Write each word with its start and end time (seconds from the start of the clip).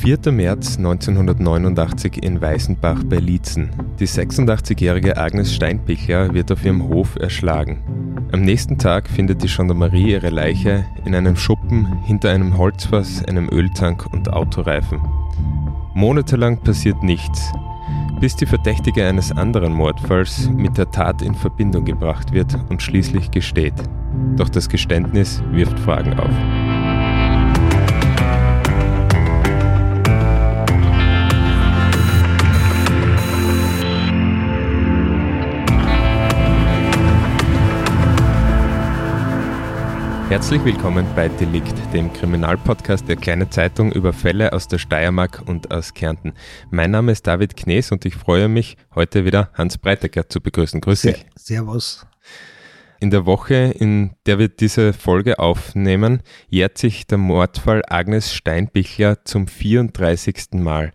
4. 0.00 0.30
März 0.30 0.76
1989 0.76 2.22
in 2.22 2.40
Weißenbach 2.40 3.02
bei 3.02 3.16
Liezen. 3.16 3.70
Die 3.98 4.06
86-jährige 4.06 5.16
Agnes 5.16 5.52
Steinpichler 5.52 6.32
wird 6.32 6.52
auf 6.52 6.64
ihrem 6.64 6.88
Hof 6.88 7.16
erschlagen. 7.16 7.82
Am 8.30 8.42
nächsten 8.42 8.78
Tag 8.78 9.08
findet 9.08 9.42
die 9.42 9.48
Gendarmerie 9.48 10.12
ihre 10.12 10.30
Leiche 10.30 10.86
in 11.04 11.16
einem 11.16 11.34
Schuppen 11.34 12.00
hinter 12.04 12.30
einem 12.30 12.56
Holzfass, 12.56 13.24
einem 13.24 13.48
Öltank 13.50 14.06
und 14.12 14.32
Autoreifen. 14.32 15.00
Monatelang 15.94 16.58
passiert 16.58 17.02
nichts, 17.02 17.52
bis 18.20 18.36
die 18.36 18.46
Verdächtige 18.46 19.04
eines 19.04 19.32
anderen 19.32 19.72
Mordfalls 19.72 20.48
mit 20.48 20.78
der 20.78 20.92
Tat 20.92 21.22
in 21.22 21.34
Verbindung 21.34 21.84
gebracht 21.84 22.32
wird 22.32 22.56
und 22.68 22.80
schließlich 22.82 23.32
gesteht. 23.32 23.74
Doch 24.36 24.48
das 24.48 24.68
Geständnis 24.68 25.42
wirft 25.50 25.78
Fragen 25.80 26.14
auf. 26.20 26.67
Herzlich 40.28 40.62
willkommen 40.62 41.06
bei 41.16 41.28
Delikt, 41.28 41.74
dem 41.94 42.12
Kriminalpodcast 42.12 43.08
der 43.08 43.16
Kleine 43.16 43.48
Zeitung 43.48 43.90
über 43.90 44.12
Fälle 44.12 44.52
aus 44.52 44.68
der 44.68 44.76
Steiermark 44.76 45.42
und 45.46 45.70
aus 45.70 45.94
Kärnten. 45.94 46.34
Mein 46.70 46.90
Name 46.90 47.12
ist 47.12 47.26
David 47.26 47.56
Knees 47.56 47.92
und 47.92 48.04
ich 48.04 48.14
freue 48.14 48.48
mich, 48.48 48.76
heute 48.94 49.24
wieder 49.24 49.50
Hans 49.54 49.78
Breitecker 49.78 50.28
zu 50.28 50.42
begrüßen. 50.42 50.82
Grüß 50.82 51.00
dich. 51.00 51.24
Servus. 51.34 52.06
In 53.00 53.08
der 53.08 53.24
Woche, 53.24 53.72
in 53.78 54.10
der 54.26 54.38
wir 54.38 54.48
diese 54.48 54.92
Folge 54.92 55.38
aufnehmen, 55.38 56.20
jährt 56.50 56.76
sich 56.76 57.06
der 57.06 57.16
Mordfall 57.16 57.82
Agnes 57.88 58.34
Steinbichler 58.34 59.24
zum 59.24 59.46
34. 59.46 60.48
Mal. 60.52 60.92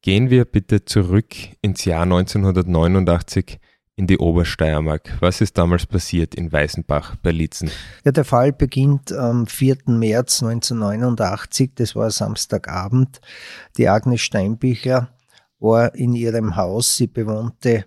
Gehen 0.00 0.30
wir 0.30 0.46
bitte 0.46 0.86
zurück 0.86 1.34
ins 1.60 1.84
Jahr 1.84 2.04
1989 2.04 3.58
in 3.96 4.06
die 4.06 4.18
Obersteiermark. 4.18 5.16
Was 5.20 5.40
ist 5.40 5.56
damals 5.56 5.86
passiert 5.86 6.34
in 6.34 6.52
Weißenbach 6.52 7.16
bei 7.16 7.30
Lietzen? 7.30 7.70
Ja, 8.04 8.12
der 8.12 8.24
Fall 8.24 8.52
beginnt 8.52 9.12
am 9.12 9.46
4. 9.46 9.78
März 9.86 10.42
1989, 10.42 11.72
das 11.76 11.94
war 11.94 12.10
Samstagabend. 12.10 13.20
Die 13.76 13.88
Agnes 13.88 14.20
Steinbichler 14.20 15.10
war 15.60 15.94
in 15.94 16.14
ihrem 16.14 16.56
Haus, 16.56 16.96
sie 16.96 17.06
bewohnte 17.06 17.86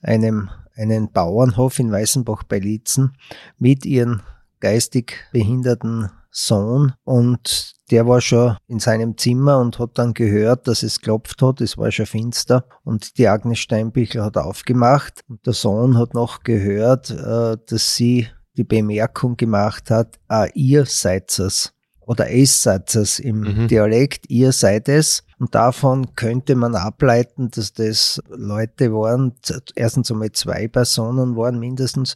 einem, 0.00 0.50
einen 0.74 1.12
Bauernhof 1.12 1.78
in 1.78 1.92
Weißenbach 1.92 2.44
bei 2.44 2.58
Lietzen 2.58 3.12
mit 3.58 3.84
ihren 3.84 4.22
geistig 4.60 5.14
behinderten 5.32 6.10
Sohn 6.32 6.94
und 7.04 7.74
der 7.90 8.06
war 8.08 8.22
schon 8.22 8.56
in 8.66 8.78
seinem 8.80 9.18
Zimmer 9.18 9.58
und 9.58 9.78
hat 9.78 9.98
dann 9.98 10.14
gehört, 10.14 10.66
dass 10.66 10.82
es 10.82 11.00
klopft 11.00 11.42
hat. 11.42 11.60
Es 11.60 11.76
war 11.76 11.92
schon 11.92 12.06
finster 12.06 12.64
und 12.84 13.18
die 13.18 13.28
Agnes 13.28 13.58
Steinbichler 13.58 14.24
hat 14.24 14.38
aufgemacht 14.38 15.20
und 15.28 15.46
der 15.46 15.52
Sohn 15.52 15.98
hat 15.98 16.14
noch 16.14 16.42
gehört, 16.42 17.10
äh, 17.10 17.58
dass 17.66 17.94
sie 17.94 18.28
die 18.56 18.64
Bemerkung 18.64 19.36
gemacht 19.36 19.90
hat, 19.90 20.18
ah, 20.28 20.46
ihr 20.54 20.86
seid 20.86 21.38
es 21.38 21.72
oder 22.00 22.30
es 22.30 22.62
seid 22.62 22.94
es 22.94 23.18
im 23.18 23.40
mhm. 23.40 23.68
Dialekt, 23.68 24.28
ihr 24.28 24.52
seid 24.52 24.88
es. 24.88 25.22
Und 25.38 25.54
davon 25.54 26.14
könnte 26.14 26.54
man 26.56 26.74
ableiten, 26.74 27.50
dass 27.50 27.72
das 27.72 28.22
Leute 28.28 28.92
waren, 28.92 29.34
erstens 29.74 30.10
einmal 30.10 30.32
zwei 30.32 30.68
Personen 30.68 31.36
waren 31.36 31.58
mindestens 31.58 32.14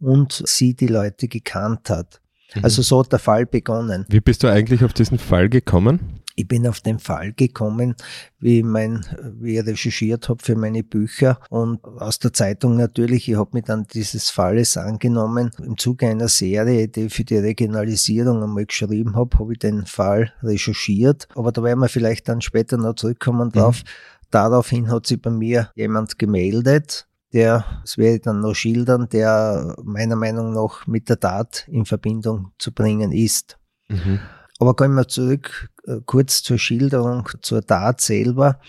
und 0.00 0.42
sie 0.46 0.74
die 0.74 0.86
Leute 0.86 1.28
gekannt 1.28 1.90
hat. 1.90 2.20
Mhm. 2.54 2.64
Also 2.64 2.82
so 2.82 3.00
hat 3.00 3.12
der 3.12 3.18
Fall 3.18 3.46
begonnen. 3.46 4.06
Wie 4.08 4.20
bist 4.20 4.42
du 4.42 4.48
eigentlich 4.48 4.84
auf 4.84 4.92
diesen 4.92 5.18
Fall 5.18 5.48
gekommen? 5.48 6.20
Ich 6.38 6.46
bin 6.46 6.68
auf 6.68 6.80
den 6.80 7.00
Fall 7.00 7.32
gekommen, 7.32 7.96
wie, 8.38 8.62
mein, 8.62 9.04
wie 9.40 9.58
ich 9.58 9.66
recherchiert 9.66 10.28
habe 10.28 10.40
für 10.40 10.54
meine 10.54 10.84
Bücher 10.84 11.40
und 11.50 11.84
aus 11.84 12.20
der 12.20 12.32
Zeitung 12.32 12.76
natürlich. 12.76 13.28
Ich 13.28 13.36
habe 13.36 13.50
mich 13.54 13.64
dann 13.64 13.88
dieses 13.92 14.30
Falles 14.30 14.76
angenommen. 14.76 15.50
Im 15.58 15.76
Zuge 15.76 16.06
einer 16.06 16.28
Serie, 16.28 16.86
die 16.86 17.06
ich 17.06 17.14
für 17.14 17.24
die 17.24 17.38
Regionalisierung 17.38 18.40
einmal 18.40 18.66
geschrieben 18.66 19.16
habe, 19.16 19.36
habe 19.36 19.54
ich 19.54 19.58
den 19.58 19.84
Fall 19.84 20.32
recherchiert. 20.40 21.26
Aber 21.34 21.50
da 21.50 21.64
werden 21.64 21.80
wir 21.80 21.88
vielleicht 21.88 22.28
dann 22.28 22.40
später 22.40 22.76
noch 22.76 22.94
zurückkommen 22.94 23.50
drauf. 23.50 23.82
Mhm. 23.82 23.88
Daraufhin 24.30 24.90
hat 24.92 25.06
sich 25.06 25.20
bei 25.20 25.30
mir 25.30 25.72
jemand 25.74 26.20
gemeldet, 26.20 27.07
der, 27.32 27.64
das 27.82 27.98
werde 27.98 28.16
ich 28.16 28.22
dann 28.22 28.40
noch 28.40 28.54
schildern, 28.54 29.08
der 29.08 29.76
meiner 29.82 30.16
Meinung 30.16 30.52
nach 30.52 30.86
mit 30.86 31.08
der 31.08 31.20
Tat 31.20 31.66
in 31.68 31.84
Verbindung 31.84 32.52
zu 32.58 32.72
bringen 32.72 33.12
ist. 33.12 33.58
Mhm. 33.88 34.20
Aber 34.58 34.74
kommen 34.74 34.94
wir 34.94 35.08
zurück 35.08 35.70
äh, 35.84 35.98
kurz 36.04 36.42
zur 36.42 36.58
Schilderung, 36.58 37.28
zur 37.42 37.64
Tat 37.64 38.00
selber. 38.00 38.60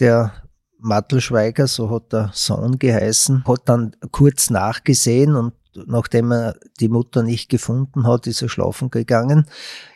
Der 0.00 0.32
Mattelschweiger, 0.78 1.68
so 1.68 1.90
hat 1.90 2.12
der 2.12 2.30
Sohn 2.34 2.78
geheißen, 2.78 3.44
hat 3.46 3.62
dann 3.66 3.94
kurz 4.10 4.50
nachgesehen 4.50 5.36
und 5.36 5.54
nachdem 5.74 6.32
er 6.32 6.56
die 6.80 6.88
Mutter 6.88 7.22
nicht 7.22 7.48
gefunden 7.48 8.06
hat, 8.06 8.26
ist 8.26 8.42
er 8.42 8.48
schlafen 8.48 8.90
gegangen. 8.90 9.46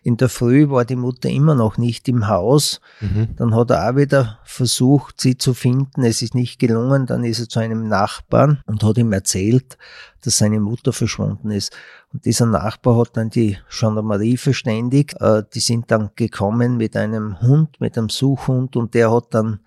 In 0.02 0.16
der 0.16 0.28
Früh 0.28 0.70
war 0.70 0.84
die 0.84 0.96
Mutter 0.96 1.28
immer 1.28 1.54
noch 1.54 1.78
nicht 1.78 2.08
im 2.08 2.28
Haus. 2.28 2.80
Mhm. 3.00 3.28
Dann 3.36 3.54
hat 3.54 3.70
er 3.70 3.90
auch 3.90 3.96
wieder 3.96 4.38
versucht, 4.44 5.20
sie 5.20 5.36
zu 5.36 5.54
finden. 5.54 6.02
Es 6.04 6.22
ist 6.22 6.34
nicht 6.34 6.58
gelungen. 6.58 7.06
Dann 7.06 7.24
ist 7.24 7.40
er 7.40 7.48
zu 7.48 7.58
einem 7.58 7.88
Nachbarn 7.88 8.62
und 8.66 8.82
hat 8.82 8.98
ihm 8.98 9.12
erzählt, 9.12 9.76
dass 10.22 10.38
seine 10.38 10.60
Mutter 10.60 10.92
verschwunden 10.92 11.50
ist. 11.50 11.76
Und 12.12 12.24
dieser 12.24 12.46
Nachbar 12.46 12.96
hat 12.98 13.16
dann 13.16 13.30
die 13.30 13.58
Gendarmerie 13.68 14.36
verständigt. 14.36 15.20
Äh, 15.20 15.42
die 15.54 15.60
sind 15.60 15.90
dann 15.90 16.10
gekommen 16.16 16.76
mit 16.76 16.96
einem 16.96 17.40
Hund, 17.40 17.80
mit 17.80 17.98
einem 17.98 18.08
Suchhund 18.08 18.76
und 18.76 18.94
der 18.94 19.12
hat 19.12 19.34
dann 19.34 19.60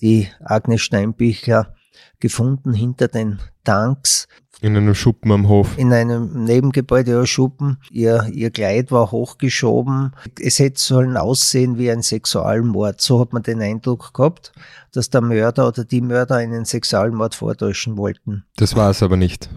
die 0.00 0.28
Agnes 0.40 0.82
Steinbichler 0.82 1.74
gefunden 2.18 2.72
hinter 2.72 3.08
den 3.08 3.40
Tanks. 3.64 4.28
In 4.62 4.76
einem 4.76 4.94
Schuppen 4.94 5.32
am 5.32 5.48
Hof. 5.48 5.78
In 5.78 5.92
einem 5.92 6.44
Nebengebäude, 6.44 7.12
ja, 7.12 7.26
Schuppen. 7.26 7.78
Ihr, 7.90 8.28
ihr 8.32 8.50
Kleid 8.50 8.92
war 8.92 9.10
hochgeschoben. 9.10 10.12
Es 10.38 10.58
hätte 10.58 10.78
sollen 10.78 11.16
aussehen 11.16 11.78
wie 11.78 11.90
ein 11.90 12.02
Sexualmord. 12.02 13.00
So 13.00 13.20
hat 13.20 13.32
man 13.32 13.42
den 13.42 13.62
Eindruck 13.62 14.12
gehabt, 14.12 14.52
dass 14.92 15.08
der 15.08 15.22
Mörder 15.22 15.68
oder 15.68 15.84
die 15.84 16.02
Mörder 16.02 16.36
einen 16.36 16.66
Sexualmord 16.66 17.34
vortäuschen 17.34 17.96
wollten. 17.96 18.44
Das 18.56 18.76
war 18.76 18.90
es 18.90 19.02
aber 19.02 19.16
nicht. 19.16 19.48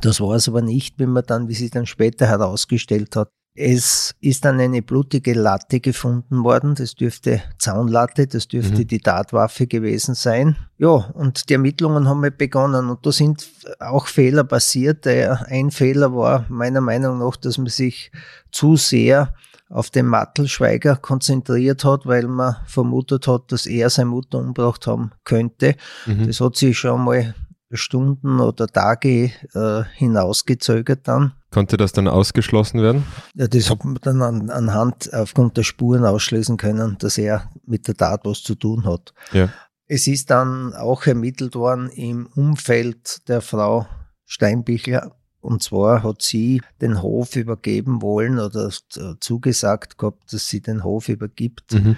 Das 0.00 0.20
war 0.20 0.36
es 0.36 0.48
aber 0.48 0.62
nicht, 0.62 0.98
wie 0.98 1.06
man 1.06 1.24
dann, 1.26 1.48
wie 1.48 1.54
sich 1.54 1.70
dann 1.70 1.86
später 1.86 2.26
herausgestellt 2.26 3.16
hat. 3.16 3.30
Es 3.62 4.14
ist 4.20 4.46
dann 4.46 4.58
eine 4.58 4.80
blutige 4.80 5.34
Latte 5.34 5.80
gefunden 5.80 6.44
worden. 6.44 6.74
Das 6.74 6.94
dürfte 6.94 7.42
Zaunlatte, 7.58 8.26
das 8.26 8.48
dürfte 8.48 8.80
mhm. 8.80 8.86
die 8.86 9.00
Tatwaffe 9.00 9.66
gewesen 9.66 10.14
sein. 10.14 10.56
Ja, 10.78 10.88
und 10.88 11.50
die 11.50 11.54
Ermittlungen 11.54 12.08
haben 12.08 12.22
wir 12.22 12.30
begonnen 12.30 12.88
und 12.88 13.04
da 13.04 13.12
sind 13.12 13.50
auch 13.78 14.06
Fehler 14.06 14.44
passiert. 14.44 15.06
Ein 15.06 15.70
Fehler 15.70 16.14
war 16.14 16.46
meiner 16.48 16.80
Meinung 16.80 17.18
nach, 17.18 17.36
dass 17.36 17.58
man 17.58 17.66
sich 17.66 18.10
zu 18.50 18.76
sehr 18.76 19.34
auf 19.68 19.90
den 19.90 20.06
Mattelschweiger 20.06 20.96
konzentriert 20.96 21.84
hat, 21.84 22.06
weil 22.06 22.26
man 22.26 22.56
vermutet 22.66 23.28
hat, 23.28 23.52
dass 23.52 23.66
er 23.66 23.90
seine 23.90 24.10
Mutter 24.10 24.38
umgebracht 24.38 24.86
haben 24.86 25.12
könnte. 25.24 25.76
Mhm. 26.06 26.26
Das 26.26 26.40
hat 26.40 26.56
sich 26.56 26.78
schon 26.78 27.04
mal 27.04 27.34
Stunden 27.72 28.40
oder 28.40 28.66
Tage 28.66 29.32
äh, 29.54 29.82
hinausgezögert 29.94 31.06
dann. 31.06 31.34
Konnte 31.50 31.76
das 31.76 31.92
dann 31.92 32.06
ausgeschlossen 32.06 32.80
werden? 32.80 33.04
Ja, 33.34 33.48
das 33.48 33.70
hat 33.70 33.84
man 33.84 33.98
dann 34.00 34.22
an, 34.22 34.50
anhand, 34.50 35.12
aufgrund 35.12 35.56
der 35.56 35.64
Spuren 35.64 36.04
ausschließen 36.04 36.56
können, 36.56 36.96
dass 36.98 37.18
er 37.18 37.50
mit 37.66 37.88
der 37.88 37.96
Tat 37.96 38.20
was 38.24 38.42
zu 38.42 38.54
tun 38.54 38.84
hat. 38.84 39.12
Ja. 39.32 39.48
Es 39.86 40.06
ist 40.06 40.30
dann 40.30 40.72
auch 40.74 41.06
ermittelt 41.06 41.56
worden 41.56 41.90
im 41.90 42.26
Umfeld 42.26 43.28
der 43.28 43.40
Frau 43.40 43.88
Steinbichler. 44.24 45.16
Und 45.40 45.62
zwar 45.64 46.04
hat 46.04 46.22
sie 46.22 46.62
den 46.80 47.02
Hof 47.02 47.34
übergeben 47.34 48.00
wollen 48.00 48.38
oder 48.38 48.70
zugesagt 49.18 49.98
gehabt, 49.98 50.32
dass 50.32 50.48
sie 50.48 50.60
den 50.60 50.84
Hof 50.84 51.08
übergibt 51.08 51.72
mhm. 51.72 51.96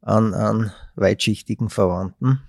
an, 0.00 0.34
an 0.34 0.72
weitschichtigen 0.96 1.70
Verwandten. 1.70 2.40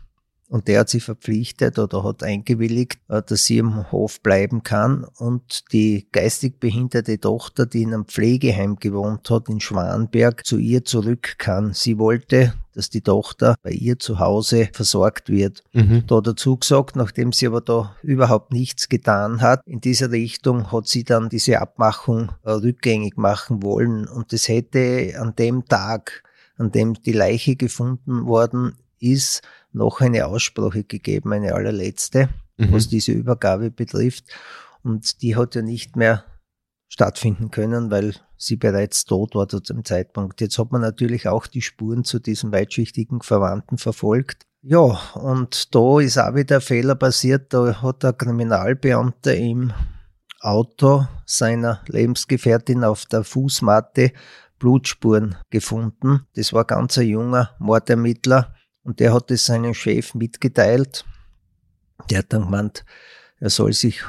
Und 0.49 0.67
der 0.67 0.79
hat 0.79 0.89
sich 0.89 1.03
verpflichtet 1.03 1.77
oder 1.77 2.03
hat 2.03 2.23
eingewilligt, 2.23 2.99
äh, 3.07 3.21
dass 3.21 3.45
sie 3.45 3.59
im 3.59 3.91
Hof 3.91 4.21
bleiben 4.21 4.63
kann 4.63 5.05
und 5.17 5.71
die 5.71 6.07
geistig 6.11 6.59
behinderte 6.59 7.19
Tochter, 7.19 7.67
die 7.67 7.83
in 7.83 7.93
einem 7.93 8.05
Pflegeheim 8.05 8.77
gewohnt 8.77 9.29
hat, 9.29 9.47
in 9.47 9.59
Schwanberg, 9.59 10.43
zu 10.47 10.57
ihr 10.57 10.83
zurück 10.83 11.35
kann. 11.37 11.73
Sie 11.73 11.99
wollte, 11.99 12.53
dass 12.73 12.89
die 12.89 13.01
Tochter 13.01 13.55
bei 13.61 13.69
ihr 13.69 13.99
zu 13.99 14.17
Hause 14.17 14.69
versorgt 14.73 15.29
wird. 15.29 15.63
Mhm. 15.73 16.05
Da 16.07 16.19
dazu 16.19 16.57
gesagt, 16.57 16.95
nachdem 16.95 17.31
sie 17.31 17.45
aber 17.45 17.61
da 17.61 17.95
überhaupt 18.01 18.51
nichts 18.51 18.89
getan 18.89 19.41
hat, 19.41 19.61
in 19.67 19.81
dieser 19.81 20.09
Richtung 20.09 20.71
hat 20.71 20.87
sie 20.87 21.03
dann 21.03 21.29
diese 21.29 21.61
Abmachung 21.61 22.31
äh, 22.43 22.51
rückgängig 22.51 23.17
machen 23.17 23.61
wollen. 23.61 24.07
Und 24.07 24.33
das 24.33 24.47
hätte 24.47 25.13
an 25.19 25.35
dem 25.35 25.65
Tag, 25.65 26.23
an 26.57 26.71
dem 26.71 26.95
die 26.95 27.13
Leiche 27.13 27.55
gefunden 27.55 28.25
worden 28.25 28.73
ist, 28.99 29.41
noch 29.71 30.01
eine 30.01 30.27
Aussprache 30.27 30.83
gegeben, 30.83 31.33
eine 31.33 31.53
allerletzte, 31.53 32.29
mhm. 32.57 32.71
was 32.71 32.87
diese 32.87 33.11
Übergabe 33.11 33.71
betrifft. 33.71 34.25
Und 34.83 35.21
die 35.21 35.35
hat 35.35 35.55
ja 35.55 35.61
nicht 35.61 35.95
mehr 35.95 36.23
stattfinden 36.87 37.51
können, 37.51 37.91
weil 37.91 38.15
sie 38.35 38.55
bereits 38.55 39.05
tot 39.05 39.35
war 39.35 39.47
zu 39.47 39.59
dem 39.59 39.85
Zeitpunkt. 39.85 40.41
Jetzt 40.41 40.57
hat 40.57 40.71
man 40.71 40.81
natürlich 40.81 41.27
auch 41.27 41.45
die 41.45 41.61
Spuren 41.61 42.03
zu 42.03 42.19
diesem 42.19 42.51
weitschichtigen 42.51 43.21
Verwandten 43.21 43.77
verfolgt. 43.77 44.43
Ja, 44.61 44.99
und 45.13 45.73
da 45.73 45.99
ist 45.99 46.17
auch 46.17 46.35
wieder 46.35 46.55
ein 46.55 46.61
Fehler 46.61 46.95
passiert. 46.95 47.53
Da 47.53 47.81
hat 47.81 48.03
der 48.03 48.13
Kriminalbeamte 48.13 49.33
im 49.33 49.71
Auto 50.41 51.05
seiner 51.25 51.81
Lebensgefährtin 51.87 52.83
auf 52.83 53.05
der 53.05 53.23
Fußmatte 53.23 54.11
Blutspuren 54.57 55.37
gefunden. 55.49 56.27
Das 56.35 56.51
war 56.53 56.65
ganz 56.65 56.97
ein 56.97 57.07
junger 57.07 57.51
Mordermittler 57.59 58.53
und 58.89 58.99
der 58.99 59.13
hat 59.13 59.29
es 59.29 59.45
seinem 59.45 59.75
Chef 59.75 60.15
mitgeteilt. 60.15 61.05
Der 62.09 62.19
hat 62.19 62.33
dann 62.33 62.45
gemeint, 62.45 62.85
er 63.39 63.51
soll 63.51 63.71
sich 63.71 64.01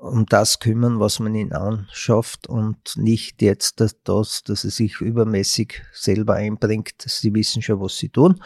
um 0.00 0.26
das 0.26 0.58
kümmern, 0.58 0.98
was 0.98 1.20
man 1.20 1.36
ihn 1.36 1.52
anschafft 1.52 2.48
und 2.48 2.96
nicht 2.96 3.42
jetzt 3.42 3.80
das, 3.80 4.42
dass 4.42 4.64
er 4.64 4.70
sich 4.70 5.00
übermäßig 5.00 5.82
selber 5.92 6.34
einbringt. 6.34 6.94
Sie 7.06 7.32
wissen 7.32 7.62
schon, 7.62 7.80
was 7.80 7.96
sie 7.96 8.08
tun. 8.08 8.42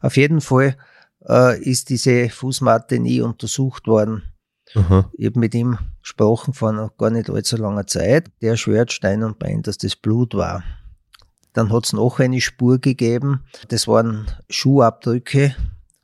Auf 0.00 0.16
jeden 0.16 0.40
Fall 0.40 0.76
äh, 1.28 1.60
ist 1.60 1.88
diese 1.88 2.28
Fußmatte 2.28 3.00
nie 3.00 3.20
untersucht 3.20 3.88
worden. 3.88 4.22
Aha. 4.76 5.10
Ich 5.14 5.26
habe 5.26 5.40
mit 5.40 5.56
ihm 5.56 5.76
gesprochen 6.00 6.54
vor 6.54 6.70
noch 6.70 6.96
gar 6.96 7.10
nicht 7.10 7.28
allzu 7.28 7.56
langer 7.56 7.88
Zeit. 7.88 8.30
Der 8.42 8.56
schwört 8.56 8.92
Stein 8.92 9.24
und 9.24 9.40
Bein, 9.40 9.62
dass 9.62 9.76
das 9.76 9.96
Blut 9.96 10.34
war. 10.34 10.62
Dann 11.52 11.72
hat 11.72 11.86
es 11.86 11.92
noch 11.92 12.20
eine 12.20 12.40
Spur 12.40 12.78
gegeben. 12.78 13.44
Das 13.68 13.88
waren 13.88 14.30
Schuhabdrücke, 14.48 15.54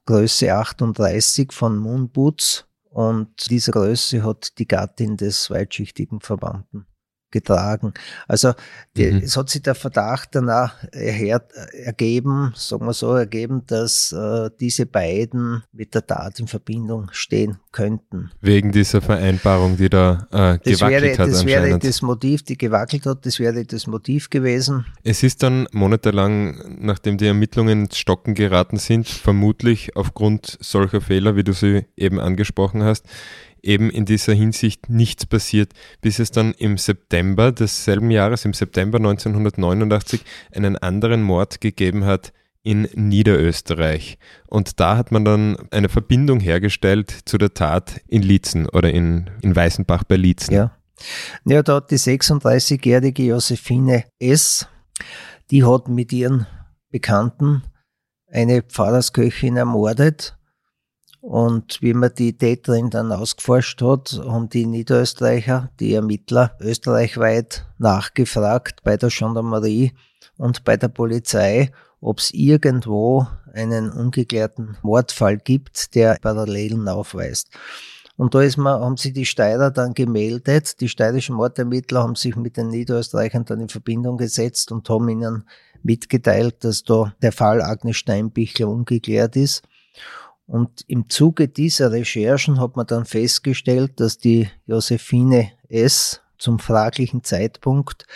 Größe 0.07 0.53
38 0.53 1.53
von 1.53 1.79
Moonboots. 1.79 2.67
Und 2.91 3.51
diese 3.51 3.73
Größe 3.73 4.25
hat 4.25 4.59
die 4.59 4.67
Gattin 4.67 5.17
des 5.17 5.51
weitschichtigen 5.51 6.21
Verbannten 6.21 6.87
getragen. 7.37 7.93
Also 8.27 8.53
die, 8.97 9.11
mhm. 9.13 9.19
es 9.19 9.37
hat 9.37 9.51
sich 9.51 9.63
der 9.63 9.75
Verdacht 9.75 10.31
danach 10.33 10.75
erher, 10.93 11.47
ergeben, 11.73 12.53
sagen 12.57 12.87
wir 12.87 12.95
so, 12.95 13.15
ergeben, 13.15 13.63
dass 13.67 14.13
äh, 14.13 14.49
diese 14.59 14.87
beiden 14.87 15.63
mit 15.73 15.95
der 15.95 16.07
Tat 16.07 16.41
in 16.41 16.47
Verbindung 16.47 17.09
stehen 17.13 17.59
könnten. 17.73 18.31
Wegen 18.41 18.73
dieser 18.73 19.03
Vereinbarung, 19.03 19.77
die 19.77 19.91
da 19.91 20.27
äh, 20.31 20.59
das 20.65 20.81
gewackelt 20.81 21.03
wäre, 21.03 21.19
hat 21.19 21.29
Das 21.29 21.45
wäre 21.45 21.79
das 21.79 22.03
Motiv, 22.03 22.43
die 22.43 22.57
gewackelt 22.57 23.05
hat, 23.05 23.27
das 23.27 23.39
wäre 23.39 23.65
das 23.65 23.87
Motiv 23.87 24.31
gewesen. 24.31 24.87
Es 25.05 25.23
ist 25.23 25.43
dann 25.43 25.69
monatelang, 25.73 26.79
nachdem 26.81 27.19
die 27.19 27.27
Ermittlungen 27.27 27.85
ins 27.85 27.99
Stocken 27.99 28.35
geraten 28.35 28.79
sind, 28.79 29.09
vermutlich 29.09 29.95
aufgrund 29.95 30.57
solcher 30.61 31.03
Fehler, 31.03 31.37
wie 31.37 31.45
du 31.45 31.53
sie 31.53 31.85
eben 31.97 32.19
angesprochen 32.19 32.83
hast, 32.83 33.07
eben 33.67 33.91
in 33.91 34.05
dieser 34.05 34.33
Hinsicht 34.33 34.89
nichts 34.89 35.27
passiert, 35.27 35.73
bis 36.01 36.19
es 36.19 36.31
dann 36.31 36.53
im 36.53 36.79
September 36.79 37.53
desselben 37.53 38.11
Jahres, 38.11 38.45
im 38.45 38.55
September 38.55 38.99
1989, 38.99 40.23
einen 40.53 40.77
anderen 40.77 41.23
Mord 41.23 41.61
gegeben 41.61 42.05
hat 42.05 42.33
in 42.63 42.89
Niederösterreich. 42.95 44.19
Und 44.49 44.81
da 44.81 44.97
hat 44.97 45.13
man 45.13 45.25
dann 45.25 45.57
eine 45.71 45.89
Verbindung 45.89 46.41
hergestellt 46.41 47.11
zu 47.25 47.39
der 47.39 47.55
Tat 47.55 48.01
in 48.09 48.23
Lietzen 48.23 48.69
oder 48.69 48.91
in, 48.91 49.31
in 49.43 49.55
Weißenbach 49.55 50.05
bei 50.05 50.17
Lietzen. 50.17 50.55
Ja. 50.55 50.77
ja, 51.45 51.63
da 51.63 51.77
hat 51.77 51.91
die 51.91 51.99
36-jährige 51.99 53.23
Josephine 53.23 54.05
S., 54.19 54.67
die 55.53 55.65
hat 55.65 55.87
mit 55.87 56.13
ihren 56.13 56.47
Bekannten 56.91 57.63
eine 58.27 58.63
Pfarrersköchin 58.63 59.57
ermordet 59.57 60.36
und 61.27 61.83
wie 61.83 61.93
man 61.93 62.15
die 62.17 62.39
Täterin 62.39 62.89
dann 62.89 63.11
ausgeforscht 63.11 63.83
hat, 63.83 64.21
haben 64.25 64.49
die 64.49 64.65
Niederösterreicher, 64.65 65.71
die 65.81 65.93
Ermittler, 65.93 66.57
österreichweit 66.61 67.67
nachgefragt 67.79 68.85
bei 68.85 68.97
der 68.97 69.09
Gendarmerie 69.09 69.91
und 70.37 70.63
bei 70.63 70.77
der 70.77 70.87
Polizei, 70.87 71.73
ob 72.01 72.21
es 72.21 72.31
irgendwo 72.33 73.27
einen 73.53 73.91
ungeklärten 73.91 74.77
Mordfall 74.83 75.39
gibt, 75.39 75.97
der 75.97 76.17
Parallelen 76.23 76.87
aufweist. 76.87 77.49
Und 78.17 78.37
da 78.37 78.43
ist 78.43 78.57
man, 78.57 78.81
haben 78.81 78.97
sich 78.97 79.13
die 79.13 79.27
Steirer 79.27 79.73
dann 79.73 79.95
gemeldet. 79.95 80.81
Die 80.81 80.89
steirischen 80.89 81.35
Mordermittler 81.35 82.05
haben 82.05 82.15
sich 82.15 82.37
mit 82.37 82.57
den 82.57 82.69
Niederösterreichern 82.69 83.45
dann 83.45 83.61
in 83.61 83.69
Verbindung 83.69 84.17
gesetzt 84.17 84.71
und 84.71 84.89
haben 84.89 85.09
ihnen 85.09 85.43
mitgeteilt, 85.83 86.63
dass 86.63 86.85
da 86.85 87.13
der 87.21 87.33
Fall 87.33 87.63
Agnes 87.63 87.97
Steinbichler 87.97 88.69
ungeklärt 88.69 89.35
ist. 89.35 89.65
Und 90.47 90.85
im 90.87 91.09
Zuge 91.09 91.49
dieser 91.49 91.91
Recherchen 91.91 92.61
hat 92.61 92.77
man 92.77 92.87
dann 92.87 93.05
festgestellt, 93.05 93.99
dass 94.01 94.19
die 94.19 94.49
Josephine 94.67 95.51
S. 95.69 96.21
zum 96.39 96.59
fraglichen 96.59 97.25
Zeitpunkt 97.25 98.07